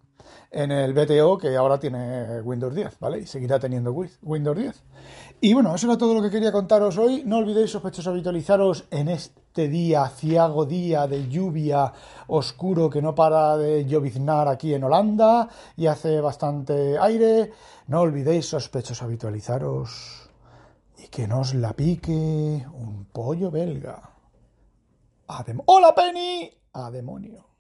en 0.51 0.71
el 0.71 0.95
BTO 0.95 1.37
que 1.37 1.57
ahora 1.57 1.79
tiene 1.79 2.41
Windows 2.41 2.75
10, 2.75 3.01
¿vale? 3.01 3.19
Y 3.21 3.27
seguirá 3.27 3.59
teniendo 3.59 3.93
Windows 4.23 4.57
10. 4.57 4.83
Y 5.41 5.53
bueno, 5.53 5.75
eso 5.75 5.89
era 5.89 5.99
todo 5.99 6.15
lo 6.15 6.23
que 6.23 6.31
quería 6.31 6.53
contaros 6.53 6.97
hoy. 6.97 7.25
No 7.27 7.39
olvidéis, 7.39 7.73
sospechosos, 7.73 8.07
habitualizaros 8.07 8.85
en 8.91 9.09
este 9.09 9.69
día, 9.69 10.09
ciago 10.09 10.65
día 10.65 11.07
de 11.07 11.29
lluvia 11.29 11.93
oscuro 12.29 12.89
que 12.89 13.03
no 13.03 13.15
para 13.15 13.57
de 13.57 13.85
lloviznar 13.85 14.49
aquí 14.49 14.75
en 14.75 14.85
Holanda 14.85 15.49
y 15.77 15.87
hace 15.87 16.21
bastante 16.21 16.99
aire. 16.99 17.53
No 17.89 18.01
olvidéis, 18.01 18.47
sospechosos, 18.47 19.03
habitualizaros 19.03 20.31
y 20.99 21.09
que 21.09 21.27
nos 21.27 21.53
la 21.55 21.73
pique 21.73 22.13
un 22.73 23.07
pollo 23.13 23.51
belga. 23.51 24.11
¡Hola, 25.67 25.95
Penny! 25.95 26.51
¡A 26.75 26.91
demonio! 26.91 27.54